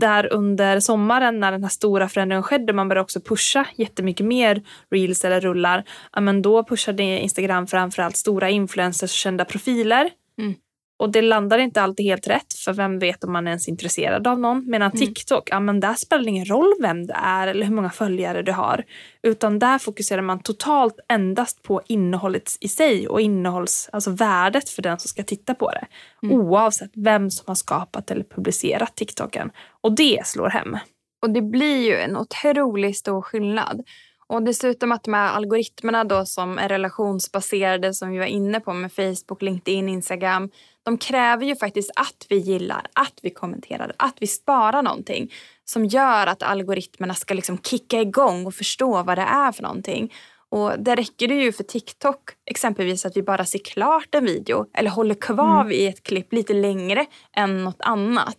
där 0.00 0.32
under 0.32 0.80
sommaren 0.80 1.40
när 1.40 1.52
den 1.52 1.62
här 1.62 1.70
stora 1.70 2.08
förändringen 2.08 2.42
skedde, 2.42 2.72
man 2.72 2.88
började 2.88 3.02
också 3.02 3.20
pusha 3.20 3.66
jättemycket 3.76 4.26
mer 4.26 4.62
reels 4.90 5.24
eller 5.24 5.40
rullar, 5.40 5.84
ja, 6.12 6.20
men 6.20 6.42
då 6.42 6.64
pushade 6.64 7.02
Instagram 7.02 7.66
framförallt 7.66 8.16
stora 8.16 8.50
influencers 8.50 9.10
och 9.10 9.16
kända 9.16 9.44
profiler. 9.44 10.10
Mm. 10.38 10.54
Och 10.96 11.12
det 11.12 11.22
landar 11.22 11.58
inte 11.58 11.82
alltid 11.82 12.06
helt 12.06 12.28
rätt 12.28 12.54
för 12.64 12.72
vem 12.72 12.98
vet 12.98 13.24
om 13.24 13.32
man 13.32 13.46
är 13.46 13.50
ens 13.50 13.68
är 13.68 13.72
intresserad 13.72 14.26
av 14.26 14.40
någon. 14.40 14.70
Medan 14.70 14.90
mm. 14.90 15.06
TikTok, 15.06 15.48
ja 15.50 15.60
men 15.60 15.80
där 15.80 15.94
spelar 15.94 16.22
det 16.22 16.30
ingen 16.30 16.44
roll 16.44 16.74
vem 16.80 17.06
du 17.06 17.12
är 17.16 17.46
eller 17.46 17.66
hur 17.66 17.74
många 17.74 17.90
följare 17.90 18.42
du 18.42 18.52
har. 18.52 18.84
Utan 19.22 19.58
där 19.58 19.78
fokuserar 19.78 20.22
man 20.22 20.40
totalt 20.40 21.00
endast 21.08 21.62
på 21.62 21.82
innehållet 21.86 22.56
i 22.60 22.68
sig 22.68 23.08
och 23.08 23.20
innehålls, 23.20 23.88
alltså 23.92 24.10
värdet 24.10 24.68
för 24.68 24.82
den 24.82 24.98
som 24.98 25.08
ska 25.08 25.22
titta 25.22 25.54
på 25.54 25.70
det. 25.70 25.86
Mm. 26.22 26.40
Oavsett 26.40 26.90
vem 26.94 27.30
som 27.30 27.44
har 27.46 27.54
skapat 27.54 28.10
eller 28.10 28.24
publicerat 28.24 28.96
TikToken. 28.96 29.50
Och 29.80 29.92
det 29.92 30.26
slår 30.26 30.48
hem. 30.48 30.78
Och 31.22 31.30
det 31.30 31.42
blir 31.42 31.86
ju 31.86 31.96
en 31.96 32.16
otroligt 32.16 32.96
stor 32.96 33.22
skillnad. 33.22 33.82
Och 34.26 34.42
dessutom 34.42 34.92
att 34.92 35.04
de 35.04 35.14
här 35.14 35.32
algoritmerna 35.32 36.04
då 36.04 36.26
som 36.26 36.58
är 36.58 36.68
relationsbaserade 36.68 37.94
som 37.94 38.10
vi 38.10 38.18
var 38.18 38.26
inne 38.26 38.60
på 38.60 38.72
med 38.72 38.92
Facebook, 38.92 39.42
LinkedIn, 39.42 39.88
Instagram. 39.88 40.50
De 40.84 40.98
kräver 40.98 41.46
ju 41.46 41.56
faktiskt 41.56 41.90
att 41.96 42.26
vi 42.28 42.36
gillar, 42.36 42.86
att 42.92 43.18
vi 43.22 43.30
kommenterar, 43.30 43.92
att 43.96 44.16
vi 44.20 44.26
sparar 44.26 44.82
någonting 44.82 45.32
som 45.64 45.84
gör 45.84 46.26
att 46.26 46.42
algoritmerna 46.42 47.14
ska 47.14 47.34
liksom 47.34 47.58
kicka 47.58 48.00
igång 48.00 48.46
och 48.46 48.54
förstå 48.54 49.02
vad 49.02 49.18
det 49.18 49.22
är 49.22 49.52
för 49.52 49.62
någonting. 49.62 50.12
Och 50.48 50.78
där 50.78 50.96
räcker 50.96 51.28
det 51.28 51.34
ju 51.34 51.52
för 51.52 51.64
TikTok 51.64 52.30
exempelvis 52.50 53.06
att 53.06 53.16
vi 53.16 53.22
bara 53.22 53.44
ser 53.44 53.58
klart 53.58 54.14
en 54.14 54.24
video 54.24 54.66
eller 54.74 54.90
håller 54.90 55.14
kvar 55.14 55.60
mm. 55.60 55.72
i 55.72 55.86
ett 55.86 56.02
klipp 56.02 56.32
lite 56.32 56.54
längre 56.54 57.06
än 57.36 57.64
något 57.64 57.80
annat 57.80 58.36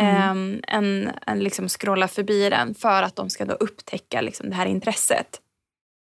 mm. 0.00 0.60
eh, 0.68 0.76
än, 0.76 1.10
än 1.26 1.38
liksom 1.38 1.68
scrolla 1.68 2.08
förbi 2.08 2.50
den 2.50 2.74
för 2.74 3.02
att 3.02 3.16
de 3.16 3.30
ska 3.30 3.44
då 3.44 3.54
upptäcka 3.54 4.20
liksom 4.20 4.50
det 4.50 4.56
här 4.56 4.66
intresset. 4.66 5.40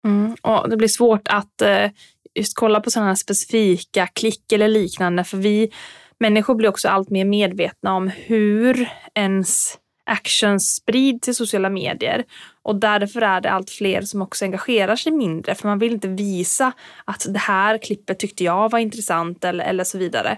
Mm. 0.08 0.36
Och 0.42 0.70
det 0.70 0.78
blir 0.78 0.88
svårt 0.88 1.28
att 1.28 1.62
eh, 1.62 1.90
just 2.36 2.56
kolla 2.56 2.82
på 2.82 2.92
sådana 2.92 3.16
specifika 3.16 4.08
klick 4.08 4.52
eller 4.52 4.68
liknande 4.68 5.24
för 5.24 5.38
vi 5.38 5.72
människor 6.20 6.56
blir 6.56 6.70
också 6.70 6.88
allt 6.88 7.10
mer 7.10 7.26
medvetna 7.26 7.94
om 7.94 8.08
hur 8.08 8.90
ens 9.14 9.78
actions 10.06 10.76
sprids 10.76 11.28
i 11.28 11.34
sociala 11.34 11.70
medier. 11.70 12.24
Och 12.64 12.76
därför 12.76 13.22
är 13.22 13.42
det 13.42 13.52
allt 13.52 13.70
fler 13.70 14.02
som 14.02 14.22
också 14.22 14.46
engagerar 14.46 14.96
sig 14.96 15.12
mindre 15.12 15.56
för 15.56 15.68
man 15.68 15.80
vill 15.80 15.94
inte 15.94 16.08
visa 16.08 16.72
att 17.06 17.26
det 17.30 17.40
här 17.40 17.78
klippet 17.78 18.20
tyckte 18.20 18.44
jag 18.44 18.72
var 18.72 18.80
intressant 18.80 19.46
eller, 19.46 19.66
eller 19.66 19.84
så 19.84 19.98
vidare. 19.98 20.38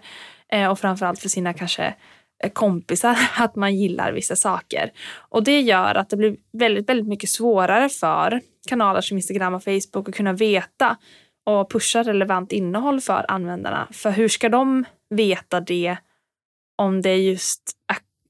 Eh, 0.51 0.71
och 0.71 0.79
framförallt 0.79 1.19
för 1.19 1.29
sina 1.29 1.53
kanske 1.53 1.95
eh, 2.43 2.51
kompisar 2.53 3.17
att 3.37 3.55
man 3.55 3.75
gillar 3.75 4.11
vissa 4.11 4.35
saker. 4.35 4.91
Och 5.29 5.43
det 5.43 5.61
gör 5.61 5.95
att 5.95 6.09
det 6.09 6.17
blir 6.17 6.35
väldigt, 6.53 6.89
väldigt 6.89 7.07
mycket 7.07 7.29
svårare 7.29 7.89
för 7.89 8.41
kanaler 8.67 9.01
som 9.01 9.17
Instagram 9.17 9.53
och 9.53 9.63
Facebook 9.63 10.09
att 10.09 10.15
kunna 10.15 10.33
veta 10.33 10.97
och 11.47 11.71
pusha 11.71 12.03
relevant 12.03 12.51
innehåll 12.51 13.01
för 13.01 13.25
användarna. 13.31 13.87
För 13.91 14.11
hur 14.11 14.27
ska 14.27 14.49
de 14.49 14.85
veta 15.09 15.59
det 15.59 15.97
om 16.75 17.01
det 17.01 17.09
är 17.09 17.17
just 17.17 17.71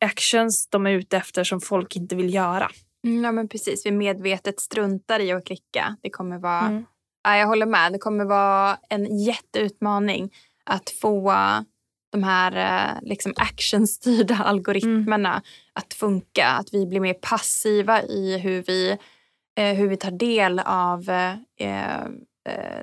actions 0.01 0.67
de 0.69 0.88
är 0.88 0.91
ute 0.91 1.17
efter 1.17 1.43
som 1.43 1.62
folk 1.62 1.95
inte 1.95 2.15
vill 2.15 2.34
göra? 2.34 2.71
Mm, 3.06 3.23
ja 3.23 3.32
men 3.32 3.47
precis, 3.47 3.86
vi 3.86 3.91
medvetet 3.91 4.60
struntar 4.60 5.19
i 5.19 5.32
att 5.32 5.45
klicka. 5.45 5.97
Det 6.01 6.10
kommer 6.10 6.38
vara, 6.38 6.67
mm. 6.67 6.86
ja, 7.23 7.38
jag 7.38 7.47
håller 7.47 7.65
med, 7.65 7.93
det 7.93 7.99
kommer 7.99 8.25
vara 8.25 8.77
en 8.89 9.19
jätteutmaning 9.19 10.34
att 10.65 10.89
få 10.89 11.34
de 12.12 12.23
här 12.23 12.56
eh, 12.56 13.10
liksom 13.10 13.34
actionstyrda 13.36 14.36
algoritmerna 14.45 15.32
mm. 15.32 15.43
att 15.73 15.93
funka. 15.93 16.47
Att 16.47 16.73
vi 16.73 16.86
blir 16.86 16.99
mer 16.99 17.13
passiva 17.13 18.03
i 18.03 18.38
hur 18.38 18.63
vi, 18.63 18.97
eh, 19.56 19.73
hur 19.73 19.88
vi 19.88 19.97
tar 19.97 20.12
del 20.12 20.60
av 20.60 21.10
eh 21.60 22.08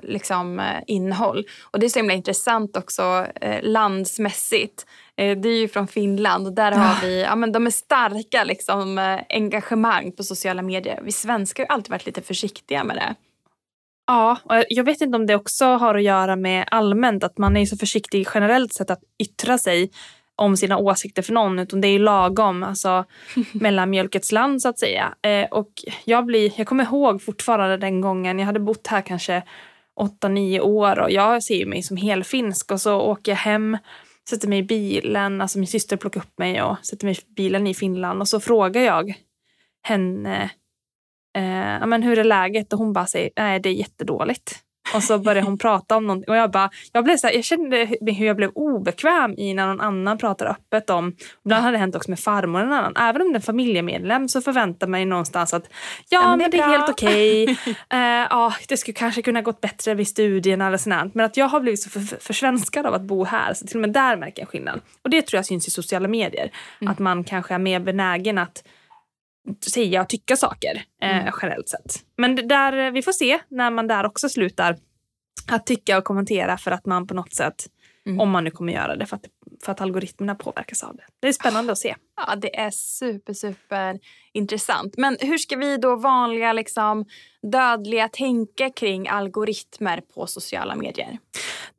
liksom, 0.03 0.71
innehåll. 0.87 1.45
Och 1.63 1.79
Det 1.79 1.85
är 1.85 1.89
så 1.89 1.99
himla 1.99 2.13
intressant 2.13 2.77
också 2.77 3.27
landsmässigt. 3.61 4.85
det 5.15 5.49
är 5.49 5.59
ju 5.59 5.67
från 5.67 5.87
Finland 5.87 6.47
och 6.47 6.53
där 6.53 6.71
har 6.71 7.01
vi, 7.01 7.21
ja, 7.21 7.35
men 7.35 7.51
de 7.51 7.65
är 7.67 7.71
starka 7.71 8.43
liksom, 8.43 9.17
engagemang 9.29 10.11
på 10.11 10.23
sociala 10.23 10.61
medier. 10.61 10.99
Vi 11.03 11.11
svenskar 11.11 11.65
har 11.67 11.75
alltid 11.75 11.91
varit 11.91 12.05
lite 12.05 12.21
försiktiga 12.21 12.83
med 12.83 12.95
det. 12.95 13.15
Ja, 14.07 14.37
och 14.43 14.63
jag 14.69 14.83
vet 14.83 15.01
inte 15.01 15.15
om 15.17 15.25
det 15.25 15.35
också 15.35 15.65
har 15.65 15.95
att 15.95 16.03
göra 16.03 16.35
med 16.35 16.67
allmänt 16.71 17.23
att 17.23 17.37
man 17.37 17.57
är 17.57 17.65
så 17.65 17.77
försiktig 17.77 18.27
generellt 18.33 18.73
sett 18.73 18.89
att 18.89 19.03
yttra 19.19 19.57
sig 19.57 19.91
om 20.35 20.57
sina 20.57 20.77
åsikter 20.77 21.21
för 21.21 21.33
någon 21.33 21.59
utan 21.59 21.81
det 21.81 21.87
är 21.87 21.99
lagom, 21.99 22.63
alltså 22.63 23.05
mellanmjölkets 23.53 24.31
land 24.31 24.61
så 24.61 24.69
att 24.69 24.79
säga. 24.79 25.15
Eh, 25.21 25.47
och 25.51 25.71
jag, 26.05 26.25
blir, 26.25 26.51
jag 26.55 26.67
kommer 26.67 26.83
ihåg 26.83 27.21
fortfarande 27.21 27.77
den 27.77 28.01
gången, 28.01 28.39
jag 28.39 28.45
hade 28.45 28.59
bott 28.59 28.87
här 28.87 29.01
kanske 29.01 29.43
8-9 30.21 30.59
år 30.59 30.99
och 30.99 31.11
jag 31.11 31.43
ser 31.43 31.65
mig 31.65 31.83
som 31.83 31.97
helfinsk 31.97 32.71
och 32.71 32.81
så 32.81 33.01
åker 33.01 33.31
jag 33.31 33.37
hem, 33.37 33.77
sätter 34.29 34.47
mig 34.47 34.59
i 34.59 34.63
bilen, 34.63 35.41
alltså 35.41 35.59
min 35.59 35.67
syster 35.67 35.97
plockar 35.97 36.21
upp 36.21 36.37
mig 36.37 36.61
och 36.61 36.85
sätter 36.85 37.05
mig 37.05 37.15
i 37.15 37.33
bilen 37.33 37.67
i 37.67 37.73
Finland 37.73 38.21
och 38.21 38.27
så 38.27 38.39
frågar 38.39 38.81
jag 38.81 39.13
henne 39.83 40.43
eh, 41.35 41.87
men 41.87 42.03
hur 42.03 42.19
är 42.19 42.23
läget? 42.23 42.73
Och 42.73 42.79
hon 42.79 42.93
bara 42.93 43.05
säger, 43.05 43.29
nej 43.35 43.59
det 43.59 43.69
är 43.69 43.73
jättedåligt. 43.73 44.64
Och 44.95 45.03
så 45.03 45.19
börjar 45.19 45.43
hon 45.43 45.57
prata 45.57 45.97
om 45.97 46.07
någonting 46.07 46.29
och 46.29 46.35
jag 46.35 46.51
bara, 46.51 46.69
jag, 46.91 47.03
blev 47.03 47.17
så 47.17 47.27
här, 47.27 47.33
jag 47.33 47.43
kände 47.43 47.77
hur 48.01 48.25
jag 48.25 48.35
blev 48.35 48.49
obekväm 48.49 49.33
i 49.37 49.53
när 49.53 49.67
någon 49.67 49.81
annan 49.81 50.17
pratar 50.17 50.45
öppet 50.45 50.89
om, 50.89 51.15
ibland 51.45 51.63
hade 51.63 51.77
det 51.77 51.79
hänt 51.79 51.95
också 51.95 52.11
med 52.11 52.19
farmor 52.19 52.61
eller 52.61 52.71
annan, 52.71 52.95
även 52.95 53.21
om 53.21 53.27
det 53.27 53.33
är 53.33 53.35
en 53.35 53.41
familjemedlem 53.41 54.29
så 54.29 54.41
förväntar 54.41 54.87
man 54.87 54.97
sig 54.97 55.05
någonstans 55.05 55.53
att 55.53 55.69
ja, 56.09 56.29
men, 56.29 56.39
det 56.39 56.45
är, 56.45 56.49
det 56.49 56.57
är 56.57 56.67
helt 56.67 56.89
okej, 56.89 57.43
okay. 57.43 57.73
uh, 57.93 58.27
ja, 58.29 58.53
det 58.67 58.77
skulle 58.77 58.93
kanske 58.93 59.21
kunna 59.21 59.41
gått 59.41 59.61
bättre 59.61 59.93
vid 59.93 60.07
studierna 60.07 60.67
eller 60.67 60.77
sånt 60.77 61.15
men 61.15 61.25
att 61.25 61.37
jag 61.37 61.47
har 61.47 61.59
blivit 61.59 61.81
så 61.81 61.89
för, 61.89 61.99
försvenskad 62.19 62.85
av 62.85 62.93
att 62.93 63.01
bo 63.01 63.23
här 63.23 63.53
så 63.53 63.67
till 63.67 63.77
och 63.77 63.81
med 63.81 63.93
där 63.93 64.17
märker 64.17 64.41
jag 64.41 64.49
skillnad. 64.49 64.81
Och 65.01 65.09
det 65.09 65.21
tror 65.21 65.37
jag 65.37 65.45
syns 65.45 65.67
i 65.67 65.71
sociala 65.71 66.07
medier, 66.07 66.51
mm. 66.81 66.91
att 66.91 66.99
man 66.99 67.23
kanske 67.23 67.53
är 67.53 67.59
mer 67.59 67.79
benägen 67.79 68.37
att 68.37 68.63
säga 69.61 70.01
och 70.01 70.09
tycka 70.09 70.35
saker 70.35 70.83
eh, 71.01 71.17
mm. 71.17 71.33
generellt 71.41 71.69
sett. 71.69 72.03
Men 72.17 72.47
där, 72.47 72.91
vi 72.91 73.01
får 73.01 73.11
se 73.11 73.39
när 73.49 73.71
man 73.71 73.87
där 73.87 74.05
också 74.05 74.29
slutar 74.29 74.77
att 75.47 75.65
tycka 75.65 75.97
och 75.97 76.03
kommentera 76.03 76.57
för 76.57 76.71
att 76.71 76.85
man 76.85 77.07
på 77.07 77.13
något 77.13 77.33
sätt, 77.33 77.65
mm. 78.05 78.19
om 78.19 78.29
man 78.29 78.43
nu 78.43 78.51
kommer 78.51 78.73
göra 78.73 78.95
det, 78.95 79.05
för 79.05 79.15
att, 79.15 79.25
för 79.65 79.71
att 79.71 79.81
algoritmerna 79.81 80.35
påverkas 80.35 80.83
av 80.83 80.95
det. 80.95 81.03
Det 81.19 81.27
är 81.27 81.33
spännande 81.33 81.71
att 81.71 81.77
se. 81.77 81.95
Ja, 82.27 82.35
det 82.35 82.59
är 82.59 82.71
super, 82.71 83.33
super 83.33 83.99
intressant. 84.33 84.97
Men 84.97 85.17
hur 85.19 85.37
ska 85.37 85.55
vi 85.55 85.77
då 85.77 85.95
vanliga 85.95 86.53
liksom, 86.53 87.05
dödliga 87.51 88.07
tänka 88.07 88.69
kring 88.69 89.07
algoritmer 89.07 90.01
på 90.01 90.27
sociala 90.27 90.75
medier? 90.75 91.17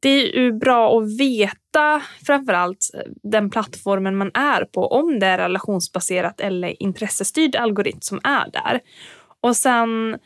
Det 0.01 0.09
är 0.09 0.41
ju 0.41 0.53
bra 0.53 0.99
att 0.99 1.19
veta 1.21 2.03
framförallt 2.27 2.91
den 3.23 3.51
plattformen 3.51 4.17
man 4.17 4.31
är 4.35 4.65
på, 4.65 4.87
om 4.87 5.19
det 5.19 5.27
är 5.27 5.39
relationsbaserat 5.39 6.41
eller 6.41 6.83
intressestyrd 6.83 7.57
algoritm 7.57 7.99
som 8.01 8.21
är 8.25 8.51
där. 8.51 8.81
Och 9.41 9.57
sen 9.57 10.19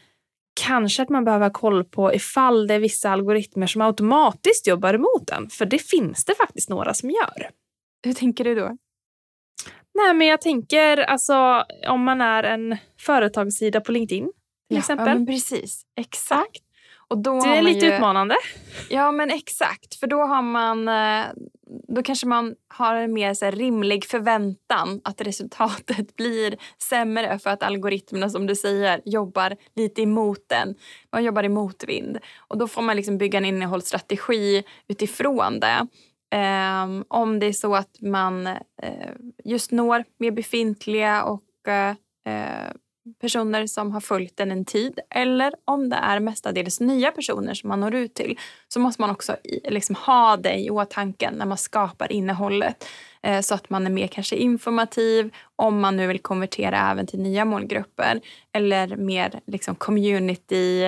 kanske 0.65 1.03
att 1.03 1.09
man 1.09 1.25
behöver 1.25 1.47
ha 1.47 1.53
koll 1.53 1.85
på 1.85 2.15
ifall 2.15 2.67
det 2.67 2.75
är 2.75 2.79
vissa 2.79 3.11
algoritmer 3.11 3.67
som 3.67 3.83
automatiskt 3.83 4.67
jobbar 4.67 4.95
emot 4.95 5.27
den. 5.27 5.51
För 5.51 5.67
det 5.67 5.79
finns 5.79 6.25
det 6.25 6.35
faktiskt 6.35 6.69
några 6.69 6.95
som 6.95 7.11
gör. 7.11 7.51
Hur 8.05 8.13
tänker 8.13 8.45
du 8.45 8.55
då? 8.55 8.77
Nej, 9.95 10.15
men 10.15 10.27
jag 10.27 10.41
tänker 10.41 10.97
alltså 10.97 11.65
om 11.89 12.05
man 12.05 12.21
är 12.21 12.43
en 12.43 12.77
företagssida 13.01 13.81
på 13.81 13.93
LinkedIn 13.93 14.25
till 14.25 14.33
ja, 14.69 14.79
exempel. 14.79 15.09
Ja, 15.09 15.15
men 15.15 15.27
precis. 15.27 15.83
Exakt. 15.97 16.63
Och 17.11 17.19
då 17.19 17.41
det 17.41 17.49
är 17.49 17.63
lite 17.63 17.87
ju, 17.87 17.93
utmanande. 17.93 18.37
Ja, 18.89 19.13
men 19.13 19.31
exakt. 19.31 19.95
För 19.95 20.07
då 20.07 20.23
har 20.23 20.43
man... 20.43 20.89
Eh, 20.89 21.27
då 21.89 22.03
kanske 22.03 22.27
man 22.27 22.55
har 22.69 22.95
en 22.95 23.13
mer 23.13 23.35
så 23.35 23.45
här, 23.45 23.53
rimlig 23.53 24.05
förväntan 24.05 25.01
att 25.05 25.21
resultatet 25.21 26.17
blir 26.17 26.57
sämre 26.83 27.39
för 27.39 27.51
att 27.51 27.63
algoritmerna, 27.63 28.29
som 28.29 28.47
du 28.47 28.57
säger, 28.57 29.01
jobbar 29.05 29.57
lite 29.77 30.03
emot 30.03 30.45
den. 30.47 30.75
Man 31.13 31.25
jobbar 31.25 31.43
i 31.43 31.49
motvind. 31.49 32.19
Och 32.39 32.59
då 32.59 32.69
får 32.69 32.83
man 32.83 32.97
liksom 32.97 33.19
bygga 33.19 33.39
en 33.39 33.45
innehållsstrategi 33.45 34.65
utifrån 34.89 35.61
det. 35.61 35.87
Um, 36.35 37.05
om 37.09 37.39
det 37.39 37.47
är 37.47 37.53
så 37.53 37.75
att 37.75 38.01
man 38.01 38.47
uh, 38.47 38.57
just 39.45 39.71
når 39.71 40.05
mer 40.19 40.31
befintliga 40.31 41.25
och 41.25 41.43
uh, 41.69 41.95
personer 43.21 43.67
som 43.67 43.93
har 43.93 44.01
följt 44.01 44.37
den 44.37 44.51
en 44.51 44.65
tid 44.65 44.99
eller 45.11 45.55
om 45.65 45.89
det 45.89 45.97
är 45.97 46.21
mestadels 46.21 46.81
nya 46.81 47.11
personer 47.11 47.55
som 47.55 47.69
man 47.69 47.81
når 47.81 47.95
ut 47.95 48.15
till 48.15 48.39
så 48.69 48.81
måste 48.81 49.03
man 49.03 49.11
också 49.11 49.37
liksom 49.65 49.97
ha 49.97 50.37
det 50.37 50.55
i 50.55 50.71
åtanke 50.71 51.31
när 51.31 51.47
man 51.47 51.59
skapar 51.59 52.13
innehållet 52.13 52.89
eh, 53.23 53.41
så 53.41 53.55
att 53.55 53.71
man 53.71 53.87
är 53.87 53.91
mer 53.91 54.07
kanske 54.07 54.37
informativ 54.37 55.35
om 55.57 55.81
man 55.81 55.97
nu 55.97 56.07
vill 56.07 56.19
konvertera 56.19 56.91
även 56.91 57.07
till 57.07 57.21
nya 57.21 57.45
målgrupper 57.45 58.21
eller 58.53 58.97
mer 58.97 59.41
liksom 59.47 59.75
community 59.75 60.83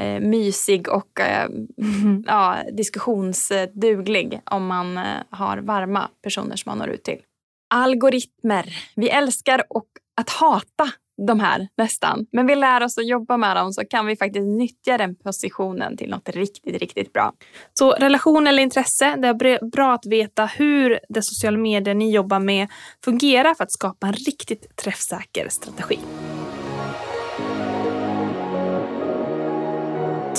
eh, 0.00 0.20
mysig 0.20 0.88
och 0.88 1.20
mm. 1.20 2.24
ja, 2.26 2.56
diskussionsduglig 2.72 4.40
om 4.44 4.66
man 4.66 5.00
har 5.30 5.58
varma 5.58 6.08
personer 6.22 6.56
som 6.56 6.70
man 6.70 6.78
når 6.78 6.88
ut 6.88 7.02
till. 7.02 7.18
Algoritmer. 7.74 8.66
Vi 8.96 9.08
älskar 9.08 9.62
och 9.70 9.86
att 10.20 10.30
hata 10.30 10.92
de 11.26 11.40
här 11.40 11.68
nästan. 11.76 12.26
Men 12.32 12.46
vi 12.46 12.54
lär 12.54 12.82
oss 12.82 12.98
att 12.98 13.06
jobba 13.06 13.36
med 13.36 13.56
dem 13.56 13.72
så 13.72 13.82
kan 13.90 14.06
vi 14.06 14.16
faktiskt 14.16 14.46
nyttja 14.46 14.98
den 14.98 15.16
positionen 15.16 15.96
till 15.96 16.10
något 16.10 16.28
riktigt, 16.28 16.80
riktigt 16.80 17.12
bra. 17.12 17.32
Så 17.78 17.90
relation 17.90 18.46
eller 18.46 18.62
intresse, 18.62 19.16
det 19.16 19.28
är 19.28 19.70
bra 19.70 19.94
att 19.94 20.06
veta 20.06 20.46
hur 20.46 20.98
det 21.08 21.22
sociala 21.22 21.58
medier 21.58 21.94
ni 21.94 22.10
jobbar 22.10 22.40
med 22.40 22.68
fungerar 23.04 23.54
för 23.54 23.64
att 23.64 23.72
skapa 23.72 24.06
en 24.06 24.12
riktigt 24.12 24.76
träffsäker 24.76 25.48
strategi. 25.48 25.98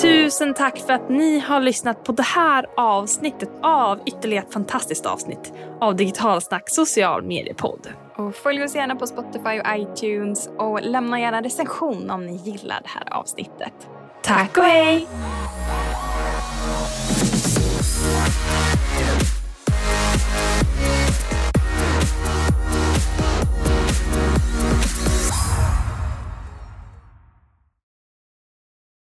Tusen 0.01 0.53
tack 0.53 0.77
för 0.77 0.93
att 0.93 1.09
ni 1.09 1.39
har 1.39 1.61
lyssnat 1.61 2.03
på 2.03 2.11
det 2.11 2.23
här 2.23 2.65
avsnittet 2.77 3.49
av 3.61 3.99
ytterligare 4.05 4.45
ett 4.45 4.53
fantastiskt 4.53 5.05
avsnitt 5.05 5.53
av 5.81 5.95
Digitalsnack 5.95 6.63
social 6.69 7.23
mediepodd. 7.23 7.87
Och 8.17 8.35
följ 8.35 8.63
oss 8.63 8.75
gärna 8.75 8.95
på 8.95 9.07
Spotify 9.07 9.59
och 9.59 9.77
iTunes 9.77 10.49
och 10.57 10.81
lämna 10.81 11.19
gärna 11.19 11.41
recension 11.41 12.09
om 12.09 12.25
ni 12.25 12.35
gillar 12.35 12.81
det 12.81 12.89
här 12.89 13.13
avsnittet. 13.13 13.73
Tack 14.23 14.57
och 14.57 14.63
hej! 14.63 15.07